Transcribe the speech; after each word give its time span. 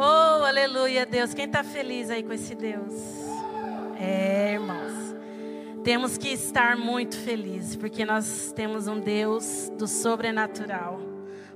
Oh, 0.00 0.44
aleluia, 0.44 1.04
Deus. 1.04 1.34
Quem 1.34 1.46
está 1.46 1.64
feliz 1.64 2.08
aí 2.08 2.22
com 2.22 2.32
esse 2.32 2.54
Deus? 2.54 2.94
É, 3.98 4.52
irmãos. 4.52 4.92
Temos 5.82 6.16
que 6.16 6.28
estar 6.28 6.76
muito 6.76 7.16
felizes, 7.16 7.74
porque 7.74 8.04
nós 8.04 8.52
temos 8.54 8.86
um 8.86 9.00
Deus 9.00 9.68
do 9.76 9.88
sobrenatural, 9.88 11.00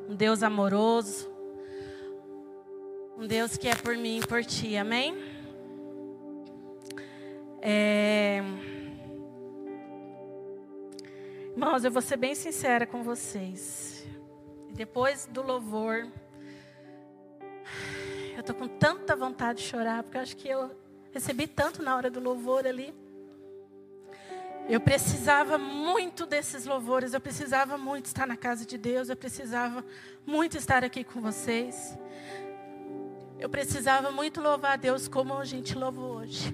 um 0.08 0.16
Deus 0.16 0.42
amoroso, 0.42 1.30
um 3.16 3.28
Deus 3.28 3.56
que 3.56 3.68
é 3.68 3.76
por 3.76 3.96
mim 3.96 4.18
e 4.18 4.26
por 4.26 4.44
ti, 4.44 4.76
amém? 4.76 5.14
É... 7.60 8.42
Irmãos, 11.52 11.84
eu 11.84 11.92
vou 11.92 12.02
ser 12.02 12.16
bem 12.16 12.34
sincera 12.34 12.88
com 12.88 13.04
vocês. 13.04 14.04
Depois 14.72 15.28
do 15.30 15.42
louvor, 15.42 16.08
eu 18.42 18.50
estou 18.52 18.56
com 18.56 18.66
tanta 18.66 19.14
vontade 19.14 19.60
de 19.60 19.68
chorar, 19.68 20.02
porque 20.02 20.18
eu 20.18 20.20
acho 20.20 20.36
que 20.36 20.48
eu 20.48 20.68
recebi 21.12 21.46
tanto 21.46 21.80
na 21.80 21.94
hora 21.94 22.10
do 22.10 22.18
louvor 22.18 22.66
ali. 22.66 22.92
Eu 24.68 24.80
precisava 24.80 25.56
muito 25.58 26.26
desses 26.26 26.66
louvores, 26.66 27.14
eu 27.14 27.20
precisava 27.20 27.78
muito 27.78 28.06
estar 28.06 28.26
na 28.26 28.36
casa 28.36 28.66
de 28.66 28.76
Deus, 28.76 29.08
eu 29.08 29.16
precisava 29.16 29.84
muito 30.26 30.56
estar 30.56 30.82
aqui 30.82 31.04
com 31.04 31.20
vocês. 31.20 31.96
Eu 33.38 33.48
precisava 33.48 34.10
muito 34.10 34.40
louvar 34.40 34.72
a 34.72 34.76
Deus 34.76 35.06
como 35.06 35.38
a 35.38 35.44
gente 35.44 35.78
louvou 35.78 36.16
hoje. 36.16 36.52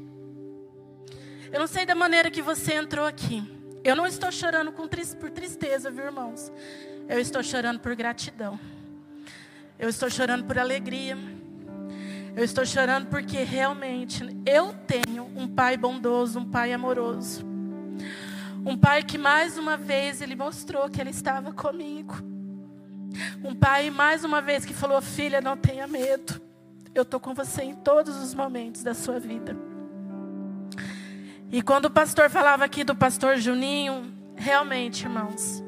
Eu 1.51 1.59
não 1.59 1.67
sei 1.67 1.87
da 1.87 1.95
maneira 1.95 2.31
que 2.31 2.43
você 2.43 2.75
entrou 2.75 3.07
aqui. 3.07 3.43
Eu 3.83 3.97
não 3.97 4.07
estou 4.07 4.31
chorando 4.31 4.73
por 4.73 5.31
tristeza, 5.31 5.91
viu, 5.91 6.05
irmãos? 6.05 6.53
Eu 7.09 7.19
estou 7.19 7.43
chorando 7.43 7.81
por 7.81 7.97
gratidão. 7.97 8.61
Eu 9.79 9.89
estou 9.89 10.11
chorando 10.11 10.45
por 10.45 10.59
alegria. 10.59 11.17
Eu 12.37 12.45
estou 12.45 12.65
chorando 12.65 13.07
porque 13.07 13.43
realmente 13.43 14.25
eu 14.47 14.73
tenho 14.87 15.31
um 15.35 15.49
pai 15.49 15.77
bondoso, 15.77 16.39
um 16.39 16.45
pai 16.45 16.73
amoroso. 16.73 17.45
Um 18.65 18.77
pai 18.77 19.03
que 19.03 19.19
mais 19.19 19.57
uma 19.57 19.77
vez 19.77 20.21
ele 20.21 20.37
mostrou 20.37 20.89
que 20.89 21.01
ele 21.01 21.11
estava 21.11 21.53
comigo. 21.53 22.15
Um 23.43 23.55
pai 23.55 23.91
mais 23.91 24.25
uma 24.25 24.41
vez 24.41 24.65
que 24.65 24.75
falou: 24.75 25.01
"Filha, 25.01 25.41
não 25.41 25.57
tenha 25.57 25.87
medo. 25.87 26.41
Eu 26.95 27.03
estou 27.03 27.19
com 27.19 27.35
você 27.35 27.63
em 27.63 27.75
todos 27.75 28.17
os 28.17 28.35
momentos 28.35 28.83
da 28.83 28.95
sua 28.95 29.19
vida." 29.19 29.57
E 31.51 31.63
quando 31.63 31.87
o 31.87 31.91
pastor 31.91 32.29
falava 32.29 32.65
aqui 32.65 32.85
do 32.85 32.95
pastor 32.95 33.39
Juninho, 33.39 34.13
realmente, 34.37 35.05
irmãos, 35.05 35.65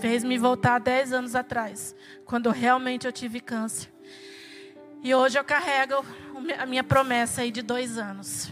fez 0.00 0.22
me 0.22 0.38
voltar 0.38 0.78
dez 0.78 1.12
anos 1.12 1.34
atrás, 1.34 1.94
quando 2.24 2.50
realmente 2.50 3.04
eu 3.04 3.12
tive 3.12 3.40
câncer. 3.40 3.90
E 5.02 5.14
hoje 5.14 5.38
eu 5.38 5.44
carrego 5.44 6.04
a 6.58 6.66
minha 6.66 6.84
promessa 6.84 7.40
aí 7.40 7.50
de 7.50 7.62
dois 7.62 7.96
anos. 7.96 8.50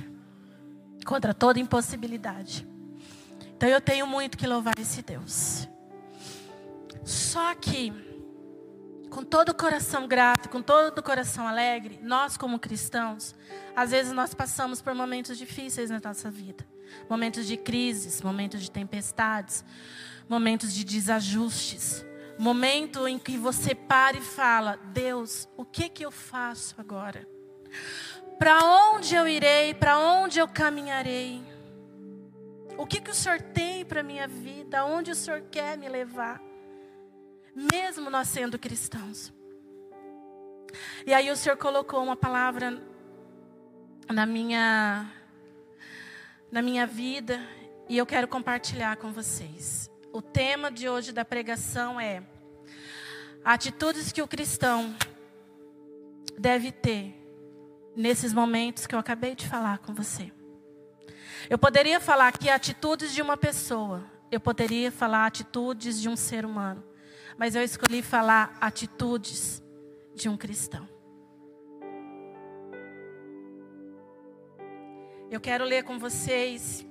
Contra 1.04 1.34
toda 1.34 1.60
impossibilidade. 1.60 2.66
Então 3.56 3.68
eu 3.68 3.80
tenho 3.80 4.06
muito 4.06 4.38
que 4.38 4.46
louvar 4.46 4.74
esse 4.78 5.02
Deus. 5.02 5.68
Só 7.04 7.54
que, 7.54 7.92
com 9.10 9.22
todo 9.24 9.50
o 9.50 9.54
coração 9.54 10.06
grato, 10.06 10.48
com 10.48 10.62
todo 10.62 10.98
o 10.98 11.02
coração 11.02 11.46
alegre, 11.46 11.98
nós 12.02 12.36
como 12.36 12.58
cristãos, 12.58 13.34
às 13.74 13.90
vezes 13.90 14.12
nós 14.12 14.32
passamos 14.32 14.80
por 14.80 14.94
momentos 14.94 15.36
difíceis 15.36 15.90
na 15.90 16.00
nossa 16.02 16.30
vida. 16.30 16.64
Momentos 17.10 17.46
de 17.46 17.56
crises, 17.56 18.22
momentos 18.22 18.62
de 18.62 18.70
tempestades, 18.70 19.64
momentos 20.28 20.72
de 20.72 20.84
desajustes. 20.84 22.04
Momento 22.38 23.08
em 23.08 23.18
que 23.18 23.36
você 23.36 23.74
para 23.74 24.16
e 24.16 24.20
fala: 24.20 24.76
Deus, 24.92 25.48
o 25.56 25.64
que 25.64 25.88
que 25.88 26.04
eu 26.04 26.10
faço 26.12 26.76
agora? 26.78 27.28
Para 28.38 28.64
onde 28.92 29.14
eu 29.14 29.26
irei? 29.26 29.74
Para 29.74 29.98
onde 29.98 30.38
eu 30.38 30.46
caminharei? 30.46 31.42
O 32.76 32.86
que 32.86 33.00
que 33.00 33.10
o 33.10 33.14
Senhor 33.14 33.42
tem 33.42 33.84
para 33.84 34.04
minha 34.04 34.28
vida? 34.28 34.78
Aonde 34.78 35.10
o 35.10 35.14
Senhor 35.16 35.42
quer 35.50 35.76
me 35.76 35.88
levar? 35.88 36.40
Mesmo 37.52 38.08
nós 38.08 38.28
sendo 38.28 38.56
cristãos. 38.56 39.32
E 41.04 41.12
aí 41.12 41.28
o 41.28 41.36
Senhor 41.36 41.56
colocou 41.56 42.00
uma 42.00 42.14
palavra 42.14 42.80
na 44.08 44.24
minha 44.24 45.12
na 46.52 46.62
minha 46.62 46.86
vida 46.86 47.40
e 47.88 47.98
eu 47.98 48.06
quero 48.06 48.28
compartilhar 48.28 48.96
com 48.96 49.12
vocês. 49.12 49.90
O 50.18 50.20
tema 50.20 50.68
de 50.68 50.88
hoje 50.88 51.12
da 51.12 51.24
pregação 51.24 52.00
é 52.00 52.24
atitudes 53.44 54.10
que 54.10 54.20
o 54.20 54.26
cristão 54.26 54.92
deve 56.36 56.72
ter 56.72 57.14
nesses 57.94 58.32
momentos 58.32 58.84
que 58.84 58.96
eu 58.96 58.98
acabei 58.98 59.36
de 59.36 59.46
falar 59.46 59.78
com 59.78 59.94
você. 59.94 60.32
Eu 61.48 61.56
poderia 61.56 62.00
falar 62.00 62.26
aqui 62.26 62.50
atitudes 62.50 63.14
de 63.14 63.22
uma 63.22 63.36
pessoa, 63.36 64.04
eu 64.28 64.40
poderia 64.40 64.90
falar 64.90 65.24
atitudes 65.24 66.00
de 66.00 66.08
um 66.08 66.16
ser 66.16 66.44
humano, 66.44 66.82
mas 67.36 67.54
eu 67.54 67.62
escolhi 67.62 68.02
falar 68.02 68.58
atitudes 68.60 69.62
de 70.16 70.28
um 70.28 70.36
cristão. 70.36 70.88
Eu 75.30 75.40
quero 75.40 75.64
ler 75.64 75.84
com 75.84 75.96
vocês 75.96 76.84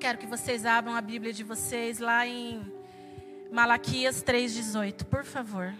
Quero 0.00 0.16
que 0.16 0.26
vocês 0.26 0.64
abram 0.64 0.94
a 0.94 1.00
Bíblia 1.00 1.32
de 1.32 1.42
vocês 1.42 1.98
lá 1.98 2.24
em 2.24 2.62
Malaquias 3.50 4.22
3,18, 4.22 5.04
por 5.04 5.24
favor. 5.24 5.74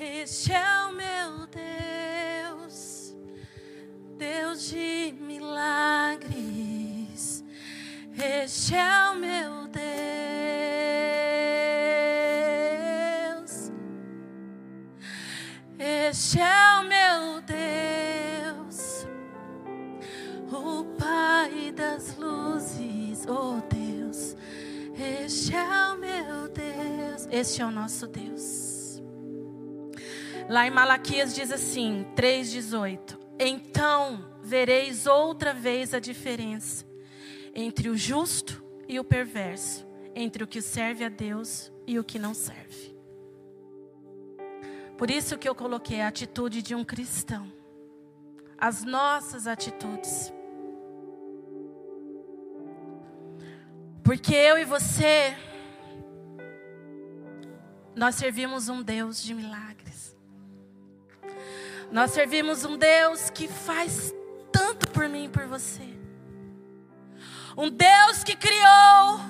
Este 0.00 0.52
é 0.52 0.86
o 0.86 0.92
meu 0.92 1.46
Deus, 1.46 3.14
Deus 4.16 4.68
de 4.68 5.14
milagres. 5.20 7.44
Este 8.16 8.74
é 8.74 9.10
o 9.10 9.14
meu 9.14 9.67
Este 16.10 16.40
é 16.40 16.80
o 16.80 16.84
meu 16.84 17.42
Deus, 17.42 19.06
o 20.50 20.84
Pai 20.98 21.70
das 21.70 22.16
luzes, 22.16 23.26
oh 23.26 23.60
Deus. 23.68 24.34
Este 24.96 25.54
é 25.54 25.92
o 25.92 25.98
meu 25.98 26.48
Deus, 26.48 27.28
este 27.30 27.60
é 27.60 27.66
o 27.66 27.70
nosso 27.70 28.06
Deus. 28.06 29.02
Lá 30.48 30.66
em 30.66 30.70
Malaquias 30.70 31.34
diz 31.34 31.52
assim, 31.52 32.06
3,18: 32.16 33.18
Então 33.38 34.34
vereis 34.42 35.04
outra 35.04 35.52
vez 35.52 35.92
a 35.92 35.98
diferença 35.98 36.86
entre 37.54 37.90
o 37.90 37.96
justo 37.98 38.64
e 38.88 38.98
o 38.98 39.04
perverso, 39.04 39.86
entre 40.14 40.42
o 40.42 40.46
que 40.46 40.62
serve 40.62 41.04
a 41.04 41.10
Deus 41.10 41.70
e 41.86 41.98
o 41.98 42.04
que 42.04 42.18
não 42.18 42.32
serve. 42.32 42.97
Por 44.98 45.12
isso 45.12 45.38
que 45.38 45.48
eu 45.48 45.54
coloquei 45.54 46.00
a 46.00 46.08
atitude 46.08 46.60
de 46.60 46.74
um 46.74 46.84
cristão. 46.84 47.52
As 48.58 48.82
nossas 48.82 49.46
atitudes. 49.46 50.32
Porque 54.02 54.34
eu 54.34 54.58
e 54.58 54.64
você, 54.64 55.36
nós 57.94 58.16
servimos 58.16 58.68
um 58.68 58.82
Deus 58.82 59.22
de 59.22 59.34
milagres. 59.34 60.16
Nós 61.92 62.10
servimos 62.10 62.64
um 62.64 62.76
Deus 62.76 63.30
que 63.30 63.46
faz 63.46 64.12
tanto 64.50 64.88
por 64.88 65.08
mim 65.08 65.26
e 65.26 65.28
por 65.28 65.46
você. 65.46 65.96
Um 67.56 67.70
Deus 67.70 68.24
que 68.24 68.34
criou, 68.34 69.20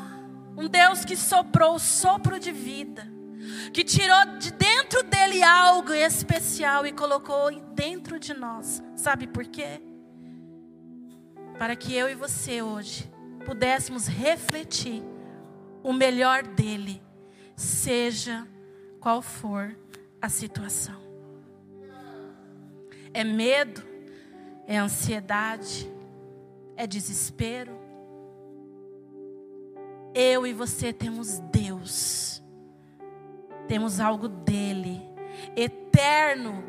um 0.56 0.66
Deus 0.66 1.04
que 1.04 1.14
soprou 1.14 1.74
o 1.74 1.78
sopro 1.78 2.40
de 2.40 2.52
vida 2.52 3.17
que 3.72 3.84
tirou 3.84 4.38
de 4.38 4.52
dentro 4.52 5.02
dele 5.04 5.42
algo 5.42 5.92
especial 5.92 6.86
e 6.86 6.92
colocou 6.92 7.50
dentro 7.74 8.18
de 8.18 8.34
nós. 8.34 8.82
Sabe 8.96 9.26
por 9.26 9.46
quê? 9.46 9.80
Para 11.58 11.74
que 11.74 11.94
eu 11.94 12.08
e 12.08 12.14
você 12.14 12.62
hoje 12.62 13.10
pudéssemos 13.44 14.06
refletir 14.06 15.02
o 15.82 15.92
melhor 15.92 16.42
dele, 16.42 17.02
seja 17.56 18.46
qual 19.00 19.22
for 19.22 19.76
a 20.20 20.28
situação. 20.28 21.00
É 23.14 23.24
medo, 23.24 23.82
é 24.66 24.76
ansiedade, 24.76 25.90
é 26.76 26.86
desespero. 26.86 27.76
Eu 30.14 30.46
e 30.46 30.52
você 30.52 30.92
temos 30.92 31.38
Deus 31.38 32.27
temos 33.68 34.00
algo 34.00 34.26
dele, 34.26 35.00
eterno 35.54 36.64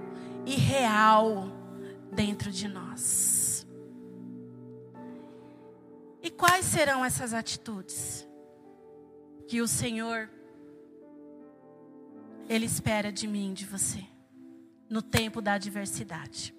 e 0.46 0.56
real 0.56 1.48
dentro 2.12 2.52
de 2.52 2.68
nós. 2.68 3.66
E 6.22 6.30
quais 6.30 6.66
serão 6.66 7.04
essas 7.04 7.34
atitudes 7.34 8.28
que 9.48 9.62
o 9.62 9.68
Senhor 9.68 10.30
ele 12.50 12.66
espera 12.66 13.12
de 13.12 13.26
mim, 13.26 13.54
de 13.54 13.66
você, 13.66 14.04
no 14.90 15.02
tempo 15.02 15.42
da 15.42 15.54
adversidade? 15.54 16.54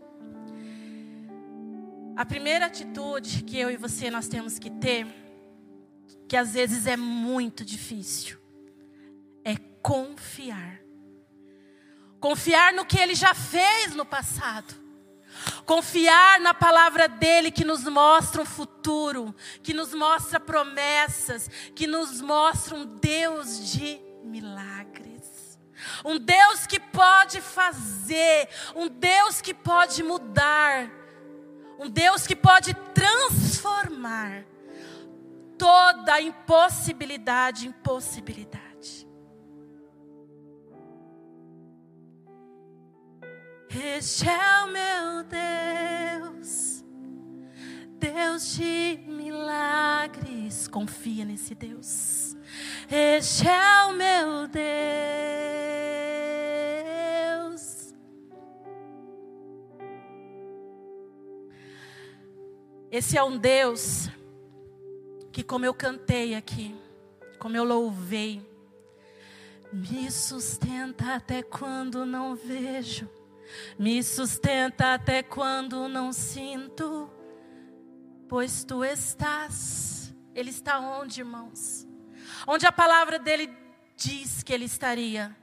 A 2.16 2.24
primeira 2.24 2.66
atitude 2.66 3.44
que 3.44 3.58
eu 3.58 3.70
e 3.70 3.76
você 3.76 4.10
nós 4.10 4.28
temos 4.28 4.58
que 4.58 4.70
ter, 4.70 5.06
que 6.26 6.36
às 6.36 6.54
vezes 6.54 6.86
é 6.86 6.96
muito 6.96 7.64
difícil, 7.64 8.39
confiar. 9.82 10.80
Confiar 12.18 12.72
no 12.72 12.84
que 12.84 12.98
ele 12.98 13.14
já 13.14 13.34
fez 13.34 13.94
no 13.94 14.04
passado. 14.04 14.74
Confiar 15.64 16.40
na 16.40 16.52
palavra 16.52 17.08
dele 17.08 17.50
que 17.50 17.64
nos 17.64 17.84
mostra 17.84 18.42
um 18.42 18.44
futuro, 18.44 19.34
que 19.62 19.72
nos 19.72 19.94
mostra 19.94 20.38
promessas, 20.38 21.48
que 21.74 21.86
nos 21.86 22.20
mostra 22.20 22.74
um 22.74 22.84
Deus 22.84 23.70
de 23.70 24.00
milagres. 24.22 25.58
Um 26.04 26.18
Deus 26.18 26.66
que 26.66 26.78
pode 26.78 27.40
fazer, 27.40 28.48
um 28.74 28.86
Deus 28.86 29.40
que 29.40 29.54
pode 29.54 30.02
mudar, 30.02 30.90
um 31.78 31.88
Deus 31.88 32.26
que 32.26 32.36
pode 32.36 32.74
transformar 32.94 34.44
toda 35.56 36.20
impossibilidade 36.20 37.66
em 37.66 37.72
possibilidade. 37.72 38.69
Este 43.82 44.28
é 44.28 44.64
o 44.64 44.66
meu 44.66 45.24
Deus, 45.24 46.84
Deus 47.98 48.54
de 48.54 49.00
milagres. 49.06 50.68
Confia 50.68 51.24
nesse 51.24 51.54
Deus. 51.54 52.36
Este 52.90 53.48
é 53.48 53.84
o 53.86 53.94
meu 53.94 54.46
Deus. 54.48 54.60
Esse 62.90 63.16
é 63.16 63.24
um 63.24 63.38
Deus 63.38 64.10
que, 65.32 65.42
como 65.42 65.64
eu 65.64 65.72
cantei 65.72 66.34
aqui, 66.34 66.78
como 67.38 67.56
eu 67.56 67.64
louvei, 67.64 68.46
me 69.72 70.10
sustenta 70.10 71.14
até 71.14 71.42
quando 71.42 72.04
não 72.04 72.36
vejo 72.36 73.08
me 73.78 74.02
sustenta 74.02 74.94
até 74.94 75.22
quando 75.22 75.88
não 75.88 76.12
sinto, 76.12 77.10
pois 78.28 78.64
tu 78.64 78.84
estás. 78.84 80.14
Ele 80.34 80.50
está 80.50 80.78
onde, 80.78 81.20
irmãos? 81.20 81.86
Onde 82.46 82.66
a 82.66 82.72
palavra 82.72 83.18
dele 83.18 83.50
diz 83.96 84.42
que 84.42 84.52
ele 84.52 84.64
estaria 84.64 85.36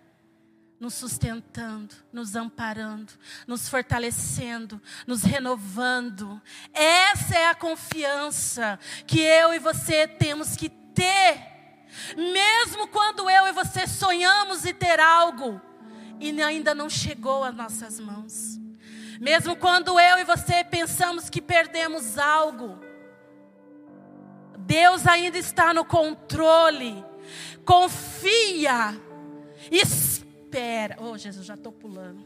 nos 0.80 0.94
sustentando, 0.94 1.96
nos 2.14 2.36
amparando, 2.36 3.12
nos 3.48 3.68
fortalecendo, 3.68 4.82
nos 5.06 5.24
renovando. 5.24 6.42
Essa 6.74 7.36
é 7.36 7.50
a 7.50 7.56
confiança 7.56 8.80
que 9.06 9.20
eu 9.20 9.54
e 9.54 9.60
você 9.60 10.08
temos 10.08 10.56
que 10.56 10.70
ter. 10.70 11.58
Mesmo 12.16 12.88
quando 12.88 13.30
eu 13.30 13.48
e 13.48 13.52
você 13.52 13.88
sonhamos 13.88 14.66
em 14.66 14.74
ter 14.74 15.00
algo, 15.00 15.60
e 16.20 16.42
ainda 16.42 16.74
não 16.74 16.90
chegou 16.90 17.44
às 17.44 17.56
nossas 17.56 18.00
mãos. 18.00 18.60
Mesmo 19.20 19.56
quando 19.56 20.00
eu 20.00 20.20
e 20.20 20.24
você 20.24 20.64
pensamos 20.64 21.30
que 21.30 21.42
perdemos 21.42 22.18
algo, 22.18 22.80
Deus 24.60 25.08
ainda 25.08 25.38
está 25.38 25.74
no 25.74 25.84
controle. 25.86 27.04
Confia, 27.66 29.00
espera. 29.72 30.98
Oh, 31.00 31.18
Jesus, 31.18 31.46
já 31.46 31.56
estou 31.56 31.72
pulando. 31.72 32.24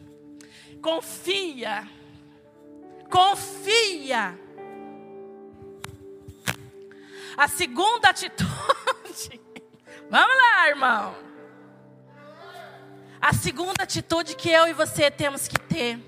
Confia, 0.82 1.88
confia. 3.10 4.38
A 7.38 7.48
segunda 7.48 8.10
atitude. 8.10 9.42
Vamos 10.10 10.38
lá, 10.38 10.68
irmão. 10.68 11.31
A 13.22 13.34
segunda 13.34 13.84
atitude 13.84 14.36
que 14.36 14.50
eu 14.50 14.68
e 14.68 14.74
você 14.74 15.12
temos 15.12 15.48
que 15.48 15.60
ter 15.60 16.00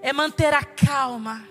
é 0.00 0.14
manter 0.14 0.54
a 0.54 0.64
calma. 0.64 1.46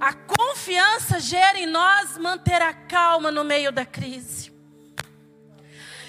A 0.00 0.12
confiança 0.12 1.20
gera 1.20 1.56
em 1.56 1.66
nós 1.66 2.18
manter 2.18 2.60
a 2.60 2.74
calma 2.74 3.30
no 3.30 3.44
meio 3.44 3.70
da 3.70 3.86
crise. 3.86 4.52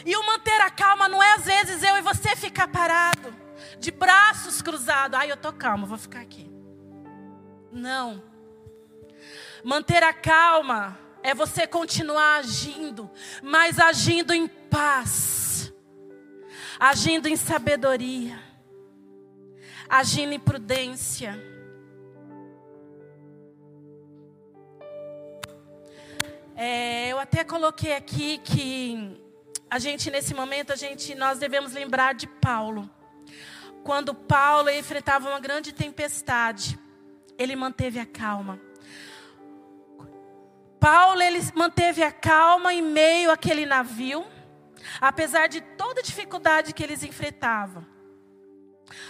E 0.03 0.15
o 0.15 0.25
manter 0.25 0.59
a 0.62 0.71
calma 0.71 1.07
não 1.07 1.21
é 1.21 1.33
às 1.33 1.45
vezes 1.45 1.83
eu 1.83 1.95
e 1.97 2.01
você 2.01 2.36
ficar 2.36 2.68
parado, 2.68 3.31
de 3.77 3.91
braços 3.91 4.59
cruzados. 4.59 5.19
Ai, 5.19 5.31
eu 5.31 5.38
tô 5.38 5.53
calmo, 5.53 5.86
vou 5.86 6.00
ficar 6.00 6.21
aqui. 6.21 6.50
Não. 7.71 8.24
Manter 9.63 10.01
a 10.01 10.13
calma 10.13 10.97
é 11.30 11.34
você 11.36 11.68
continuar 11.68 12.38
agindo, 12.40 13.10
mas 13.44 13.80
agindo 13.80 14.34
em 14.34 14.48
paz, 14.48 15.72
agindo 16.80 17.28
em 17.28 17.36
sabedoria, 17.36 18.40
agindo 19.88 20.34
em 20.34 20.40
prudência. 20.40 21.40
É, 26.56 27.10
eu 27.10 27.20
até 27.20 27.44
coloquei 27.44 27.94
aqui 27.94 28.40
que 28.40 29.22
a 29.70 29.78
gente 29.78 30.10
nesse 30.10 30.34
momento 30.34 30.74
a 30.74 30.75
gente 30.75 31.14
nós 31.14 31.38
devemos 31.38 31.74
lembrar 31.74 32.16
de 32.16 32.25
Paulo. 32.25 32.90
Quando 33.84 34.16
Paulo 34.16 34.70
enfrentava 34.72 35.30
uma 35.30 35.40
grande 35.40 35.72
tempestade, 35.74 36.78
ele 37.38 37.56
manteve 37.56 38.00
a 38.00 38.06
calma. 38.06 38.60
Paulo 40.80 41.22
ele 41.22 41.40
manteve 41.54 42.02
a 42.02 42.12
calma 42.12 42.74
em 42.74 42.81
meio 42.81 43.31
àquele 43.31 43.66
navio, 43.66 44.26
apesar 45.02 45.48
de 45.48 45.62
toda 45.62 46.00
a 46.00 46.04
dificuldade 46.04 46.74
que 46.74 46.81
eles 46.81 47.04
enfrentavam. 47.04 47.86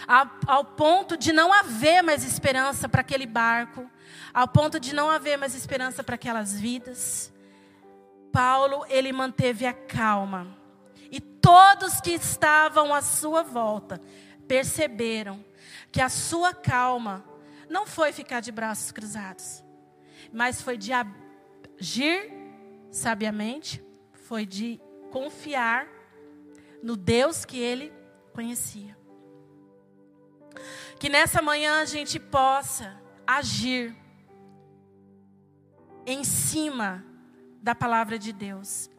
Ao, 0.06 0.28
ao 0.46 0.64
ponto 0.64 1.16
de 1.16 1.32
não 1.32 1.52
haver 1.52 2.02
mais 2.02 2.24
esperança 2.24 2.88
para 2.88 3.00
aquele 3.00 3.26
barco, 3.26 3.88
ao 4.34 4.48
ponto 4.48 4.78
de 4.80 4.94
não 4.94 5.10
haver 5.10 5.38
mais 5.38 5.54
esperança 5.54 6.02
para 6.02 6.16
aquelas 6.16 6.58
vidas. 6.58 7.32
Paulo, 8.32 8.84
ele 8.88 9.12
manteve 9.12 9.64
a 9.64 9.72
calma. 9.72 10.56
E 11.10 11.20
todos 11.20 12.00
que 12.00 12.10
estavam 12.10 12.94
à 12.94 13.00
sua 13.00 13.42
volta 13.42 14.00
perceberam 14.46 15.44
que 15.90 16.00
a 16.00 16.08
sua 16.08 16.52
calma 16.52 17.24
não 17.68 17.86
foi 17.86 18.12
ficar 18.12 18.40
de 18.40 18.52
braços 18.52 18.92
cruzados, 18.92 19.62
mas 20.32 20.60
foi 20.60 20.76
de 20.76 20.92
agir 21.80 22.30
sabiamente 22.90 23.82
foi 24.12 24.44
de 24.44 24.78
confiar 25.10 25.88
no 26.82 26.94
Deus 26.94 27.44
que 27.44 27.58
ele 27.58 27.92
conhecia. 28.34 28.96
Que 30.98 31.08
nessa 31.08 31.40
manhã 31.40 31.80
a 31.80 31.84
gente 31.86 32.20
possa 32.20 33.00
agir 33.26 33.96
em 36.04 36.22
cima 36.22 37.04
da 37.62 37.74
palavra 37.74 38.18
de 38.18 38.32
Deus. 38.32 38.90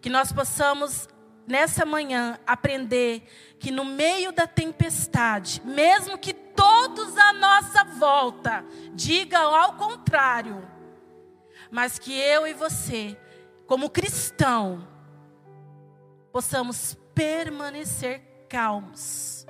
Que 0.00 0.08
nós 0.08 0.32
possamos 0.32 1.08
nessa 1.46 1.84
manhã 1.84 2.38
aprender 2.46 3.56
que 3.58 3.72
no 3.72 3.84
meio 3.84 4.30
da 4.30 4.46
tempestade, 4.46 5.60
mesmo 5.64 6.16
que 6.18 6.32
todos 6.32 7.16
à 7.16 7.32
nossa 7.32 7.84
volta 7.84 8.64
digam 8.94 9.54
ao 9.54 9.74
contrário, 9.74 10.77
mas 11.70 11.98
que 11.98 12.12
eu 12.18 12.46
e 12.46 12.54
você, 12.54 13.16
como 13.66 13.90
cristão, 13.90 14.86
possamos 16.32 16.96
permanecer 17.14 18.20
calmos, 18.48 19.46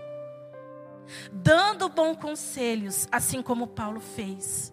dando 1.30 1.88
bons 1.88 2.16
conselhos, 2.16 3.06
assim 3.12 3.42
como 3.42 3.66
Paulo 3.66 4.00
fez, 4.00 4.72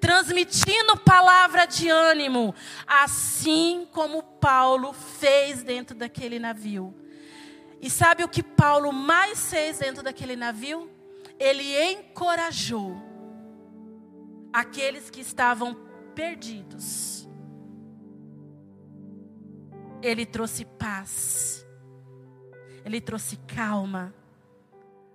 transmitindo 0.00 0.96
palavra 0.96 1.66
de 1.66 1.88
ânimo, 1.88 2.54
assim 2.86 3.86
como 3.92 4.22
Paulo 4.22 4.92
fez 4.92 5.62
dentro 5.62 5.96
daquele 5.96 6.38
navio. 6.38 6.94
E 7.80 7.88
sabe 7.88 8.24
o 8.24 8.28
que 8.28 8.42
Paulo 8.42 8.92
mais 8.92 9.50
fez 9.50 9.78
dentro 9.78 10.02
daquele 10.02 10.34
navio? 10.34 10.90
Ele 11.38 11.92
encorajou 11.92 12.96
aqueles 14.52 15.10
que 15.10 15.20
estavam 15.20 15.87
perdidos. 16.18 17.28
Ele 20.02 20.26
trouxe 20.26 20.64
paz. 20.64 21.64
Ele 22.84 23.00
trouxe 23.00 23.36
calma 23.36 24.12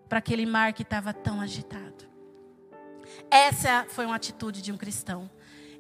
para 0.08 0.20
aquele 0.20 0.46
mar 0.46 0.72
que 0.72 0.84
estava 0.84 1.14
tão 1.14 1.42
agitado. 1.42 2.06
Essa 3.30 3.86
foi 3.90 4.06
uma 4.06 4.16
atitude 4.16 4.62
de 4.62 4.72
um 4.72 4.78
cristão. 4.78 5.30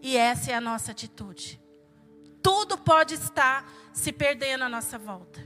E 0.01 0.18
essa 0.18 0.51
é 0.51 0.56
a 0.56 0.60
nossa 0.60 0.92
atitude. 0.92 1.58
Tudo 2.42 2.77
pode 2.77 3.13
estar 3.13 3.72
se 3.94 4.12
perdendo 4.12 4.65
à 4.65 4.70
nossa 4.70 4.98
volta. 4.98 5.39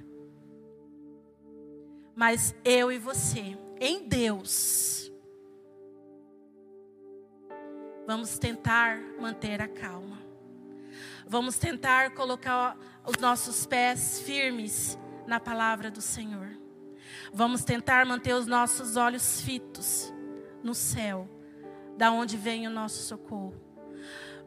Mas 2.16 2.56
eu 2.66 2.92
e 2.92 2.98
você, 2.98 3.56
em 3.80 4.08
Deus, 4.08 5.07
vamos 8.08 8.40
tentar 8.40 9.00
manter 9.20 9.62
a 9.62 9.68
calma. 9.68 10.18
Vamos 11.28 11.58
tentar 11.58 12.12
colocar 12.12 12.78
os 13.06 13.18
nossos 13.18 13.66
pés 13.66 14.22
firmes 14.22 14.98
na 15.28 15.42
palavra 15.42 15.92
do 15.92 16.02
Senhor. 16.02 16.58
Vamos 17.34 17.66
tentar 17.66 18.06
manter 18.06 18.34
os 18.34 18.48
nossos 18.48 18.96
olhos 18.96 19.42
fitos 19.42 20.14
no 20.64 20.74
céu, 20.74 21.28
da 21.98 22.10
onde 22.10 22.38
vem 22.38 22.66
o 22.66 22.70
nosso 22.70 23.04
socorro. 23.04 23.62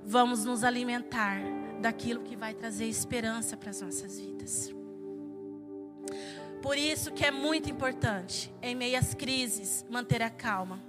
Vamos 0.03 0.43
nos 0.47 0.65
alimentar 0.65 1.43
daquilo 1.83 2.23
que 2.23 2.35
vai 2.35 2.55
trazer 2.55 2.87
esperança 2.87 3.59
para 3.59 3.69
as 3.69 3.83
nossas 3.83 4.19
vidas. 4.19 4.75
Por 6.63 6.79
isso 6.79 7.13
que 7.13 7.27
é 7.27 7.31
muito 7.31 7.69
importante, 7.71 8.51
em 8.63 8.75
meio 8.75 8.99
às 8.99 9.13
crises, 9.13 9.85
manter 9.91 10.23
a 10.23 10.31
calma. 10.31 10.83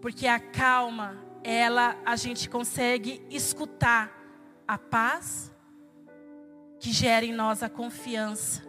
Porque 0.00 0.26
a 0.26 0.40
calma, 0.40 1.29
ela 1.42 1.96
a 2.04 2.16
gente 2.16 2.48
consegue 2.48 3.24
escutar 3.30 4.12
a 4.66 4.78
paz 4.78 5.52
que 6.78 6.92
gera 6.92 7.24
em 7.24 7.32
nós 7.32 7.62
a 7.62 7.68
confiança, 7.68 8.62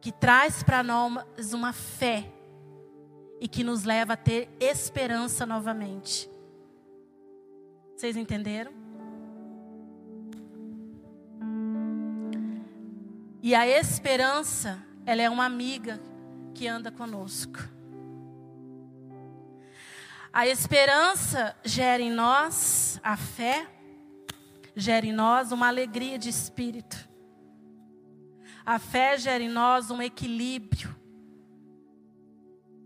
que 0.00 0.10
traz 0.10 0.62
para 0.62 0.82
nós 0.82 1.52
uma 1.52 1.72
fé 1.72 2.32
e 3.40 3.46
que 3.46 3.62
nos 3.62 3.84
leva 3.84 4.14
a 4.14 4.16
ter 4.16 4.48
esperança 4.58 5.44
novamente. 5.44 6.28
Vocês 7.94 8.16
entenderam? 8.16 8.72
E 13.42 13.54
a 13.54 13.66
esperança, 13.66 14.82
ela 15.04 15.22
é 15.22 15.30
uma 15.30 15.44
amiga 15.44 16.00
que 16.54 16.66
anda 16.66 16.90
conosco. 16.90 17.75
A 20.36 20.46
esperança 20.46 21.56
gera 21.64 22.02
em 22.02 22.10
nós 22.10 23.00
a 23.02 23.16
fé, 23.16 23.66
gera 24.76 25.06
em 25.06 25.12
nós 25.12 25.50
uma 25.50 25.66
alegria 25.66 26.18
de 26.18 26.28
espírito. 26.28 27.08
A 28.62 28.78
fé 28.78 29.16
gera 29.16 29.42
em 29.42 29.48
nós 29.48 29.90
um 29.90 30.02
equilíbrio 30.02 30.94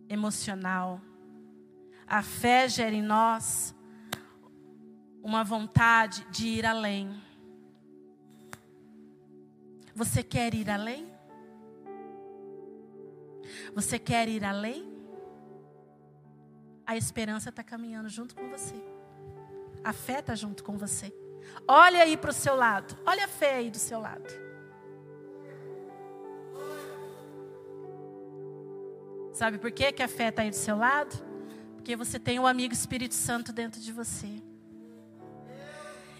emocional. 0.08 1.00
A 2.06 2.22
fé 2.22 2.68
gera 2.68 2.94
em 2.94 3.02
nós 3.02 3.74
uma 5.20 5.42
vontade 5.42 6.24
de 6.30 6.46
ir 6.46 6.64
além. 6.64 7.20
Você 9.92 10.22
quer 10.22 10.54
ir 10.54 10.70
além? 10.70 11.12
Você 13.74 13.98
quer 13.98 14.28
ir 14.28 14.44
além? 14.44 14.89
A 16.90 16.96
esperança 16.96 17.50
está 17.50 17.62
caminhando 17.62 18.08
junto 18.08 18.34
com 18.34 18.48
você. 18.48 18.74
A 19.84 19.92
fé 19.92 20.18
está 20.18 20.34
junto 20.34 20.64
com 20.64 20.76
você. 20.76 21.14
Olha 21.68 22.02
aí 22.02 22.16
para 22.16 22.30
o 22.30 22.32
seu 22.32 22.56
lado. 22.56 22.98
Olha 23.06 23.26
a 23.26 23.28
fé 23.28 23.58
aí 23.58 23.70
do 23.70 23.78
seu 23.78 24.00
lado. 24.00 24.28
Sabe 29.32 29.56
por 29.56 29.70
que, 29.70 29.92
que 29.92 30.02
a 30.02 30.08
fé 30.08 30.30
está 30.30 30.42
aí 30.42 30.50
do 30.50 30.56
seu 30.56 30.76
lado? 30.76 31.16
Porque 31.76 31.94
você 31.94 32.18
tem 32.18 32.40
o 32.40 32.46
amigo 32.48 32.74
Espírito 32.74 33.14
Santo 33.14 33.52
dentro 33.52 33.80
de 33.80 33.92
você. 33.92 34.42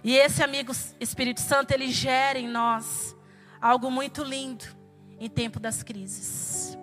E 0.05 0.17
esse 0.17 0.41
amigo 0.41 0.71
Espírito 1.01 1.41
Santo, 1.41 1.73
ele 1.73 1.91
gera 1.91 2.39
em 2.39 2.47
nós 2.47 3.17
algo 3.61 3.91
muito 3.91 4.23
lindo 4.23 4.67
em 5.19 5.29
tempo 5.29 5.59
das 5.59 5.83
crises. 5.83 6.79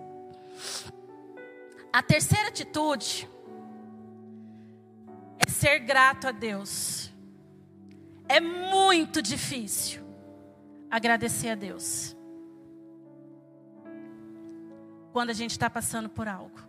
A 1.94 2.03
terceira 2.03 2.50
atitude 2.50 3.29
é 5.39 5.50
ser 5.50 5.79
grato 5.79 6.27
a 6.27 6.32
Deus. 6.32 7.12
É 8.27 8.39
muito 8.39 9.22
difícil 9.22 10.03
agradecer 10.89 11.50
a 11.50 11.56
Deus 11.56 12.15
quando 15.12 15.29
a 15.29 15.34
gente 15.34 15.51
está 15.51 15.70
passando 15.70 16.10
por 16.10 16.27
algo. 16.27 16.60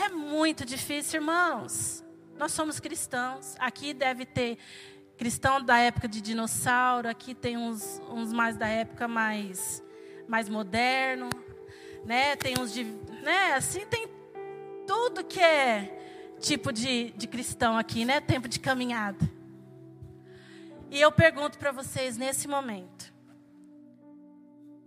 É 0.00 0.08
muito 0.08 0.64
difícil, 0.64 1.20
irmãos. 1.20 2.02
Nós 2.38 2.52
somos 2.52 2.80
cristãos. 2.80 3.54
Aqui 3.58 3.92
deve 3.92 4.24
ter 4.24 4.58
cristão 5.16 5.62
da 5.62 5.78
época 5.78 6.08
de 6.08 6.20
dinossauro, 6.20 7.08
aqui 7.08 7.32
tem 7.32 7.56
uns, 7.56 8.00
uns 8.10 8.32
mais 8.32 8.56
da 8.56 8.66
época 8.66 9.06
mais, 9.06 9.80
mais 10.26 10.48
moderno, 10.48 11.30
né? 12.04 12.34
Tem 12.34 12.58
uns 12.58 12.72
de, 12.72 12.82
né? 13.22 13.54
Assim 13.54 13.86
tem 13.86 14.08
tudo 14.84 15.22
que 15.22 15.38
é 15.38 16.01
tipo 16.42 16.72
de, 16.72 17.12
de 17.12 17.26
cristão 17.26 17.78
aqui, 17.78 18.04
né? 18.04 18.20
Tempo 18.20 18.48
de 18.48 18.58
caminhada. 18.58 19.30
E 20.90 21.00
eu 21.00 21.10
pergunto 21.10 21.56
para 21.56 21.72
vocês 21.72 22.18
nesse 22.18 22.46
momento, 22.46 23.10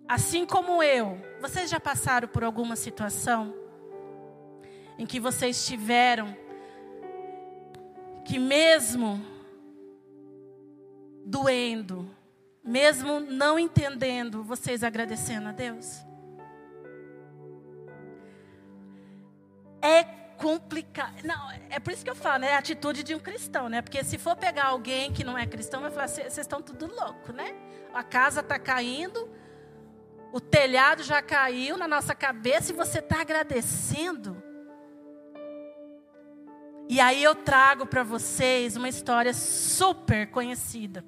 assim 0.08 0.46
como 0.46 0.84
eu, 0.84 1.20
vocês 1.42 1.70
já 1.70 1.80
passaram 1.80 2.28
por 2.28 2.44
alguma 2.44 2.76
situação 2.76 3.56
em 5.00 5.06
que 5.06 5.20
vocês 5.20 5.66
tiveram 5.66 6.38
que 8.24 8.38
mesmo 8.38 9.20
doendo, 11.26 12.10
mesmo 12.64 13.20
não 13.20 13.58
entendendo, 13.58 14.44
vocês 14.44 14.84
agradecendo 14.84 15.50
a 15.50 15.52
Deus? 15.52 16.06
É 19.82 20.25
complicado. 20.38 21.24
Não, 21.24 21.52
é 21.70 21.80
por 21.80 21.94
isso 21.94 22.04
que 22.04 22.10
eu 22.10 22.16
falo, 22.16 22.40
né? 22.40 22.52
É 22.52 22.56
a 22.56 22.60
atitude 22.60 23.04
de 23.04 23.16
um 23.16 23.20
cristão, 23.20 23.70
né? 23.70 23.82
Porque 23.82 24.04
se 24.04 24.18
for 24.18 24.36
pegar 24.36 24.66
alguém 24.66 25.12
que 25.12 25.24
não 25.24 25.38
é 25.38 25.46
cristão, 25.46 25.82
vai 25.82 25.92
falar: 25.92 26.08
vocês 26.08 26.38
estão 26.38 26.62
tudo 26.62 26.88
louco, 26.88 27.32
né? 27.32 27.56
A 27.94 28.04
casa 28.04 28.42
está 28.42 28.60
caindo, 28.60 29.30
o 30.32 30.40
telhado 30.40 31.04
já 31.04 31.22
caiu 31.22 31.78
na 31.78 31.88
nossa 31.88 32.14
cabeça 32.14 32.72
e 32.72 32.76
você 32.76 33.00
está 33.00 33.22
agradecendo. 33.22 34.44
E 36.88 37.00
aí 37.00 37.24
eu 37.24 37.34
trago 37.34 37.86
para 37.86 38.04
vocês 38.04 38.76
uma 38.76 38.88
história 38.88 39.34
super 39.34 40.30
conhecida. 40.30 41.04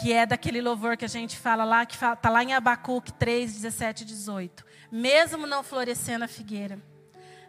que 0.00 0.12
é 0.14 0.24
daquele 0.24 0.62
louvor 0.62 0.96
que 0.96 1.04
a 1.04 1.08
gente 1.08 1.36
fala 1.36 1.62
lá, 1.62 1.84
que 1.84 1.94
está 1.94 2.30
lá 2.30 2.42
em 2.42 2.54
Abacuque 2.54 3.12
3, 3.12 3.52
17 3.52 4.02
e 4.02 4.06
18. 4.06 4.64
Mesmo 4.90 5.46
não 5.46 5.62
florescendo 5.62 6.24
a 6.24 6.28
figueira, 6.28 6.80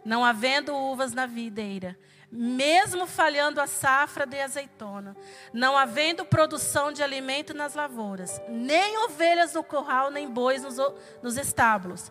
não 0.04 0.24
havendo 0.24 0.74
uvas 0.74 1.12
na 1.12 1.26
videira, 1.26 1.98
mesmo 2.30 3.06
falhando 3.06 3.60
a 3.60 3.66
safra 3.66 4.24
de 4.24 4.40
azeitona, 4.40 5.14
não 5.52 5.76
havendo 5.76 6.24
produção 6.24 6.92
de 6.92 7.02
alimento 7.02 7.52
nas 7.52 7.74
lavouras, 7.74 8.40
nem 8.48 8.96
ovelhas 9.04 9.52
no 9.52 9.62
curral, 9.62 10.10
nem 10.10 10.28
bois 10.28 10.62
nos, 10.62 10.76
nos 11.22 11.36
estábulos, 11.36 12.10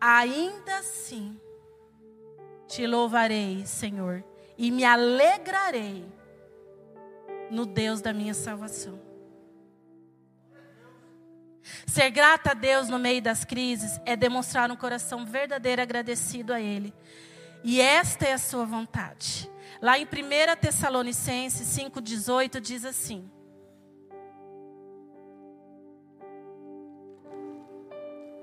ainda 0.00 0.78
assim 0.78 1.40
te 2.68 2.86
louvarei, 2.86 3.64
Senhor, 3.66 4.24
e 4.56 4.70
me 4.70 4.84
alegrarei 4.84 6.06
no 7.50 7.66
Deus 7.66 8.00
da 8.00 8.12
minha 8.12 8.34
salvação. 8.34 9.05
Ser 11.86 12.10
grata 12.10 12.50
a 12.50 12.54
Deus 12.54 12.88
no 12.88 12.98
meio 12.98 13.20
das 13.22 13.44
crises 13.44 14.00
é 14.04 14.16
demonstrar 14.16 14.70
um 14.70 14.76
coração 14.76 15.24
verdadeiro 15.24 15.82
agradecido 15.82 16.52
a 16.52 16.60
Ele. 16.60 16.92
E 17.64 17.80
esta 17.80 18.26
é 18.26 18.32
a 18.32 18.38
sua 18.38 18.64
vontade. 18.64 19.50
Lá 19.80 19.98
em 19.98 20.04
1 20.04 20.08
Tessalonicenses 20.60 21.66
5,18 21.78 22.60
diz 22.60 22.84
assim: 22.84 23.30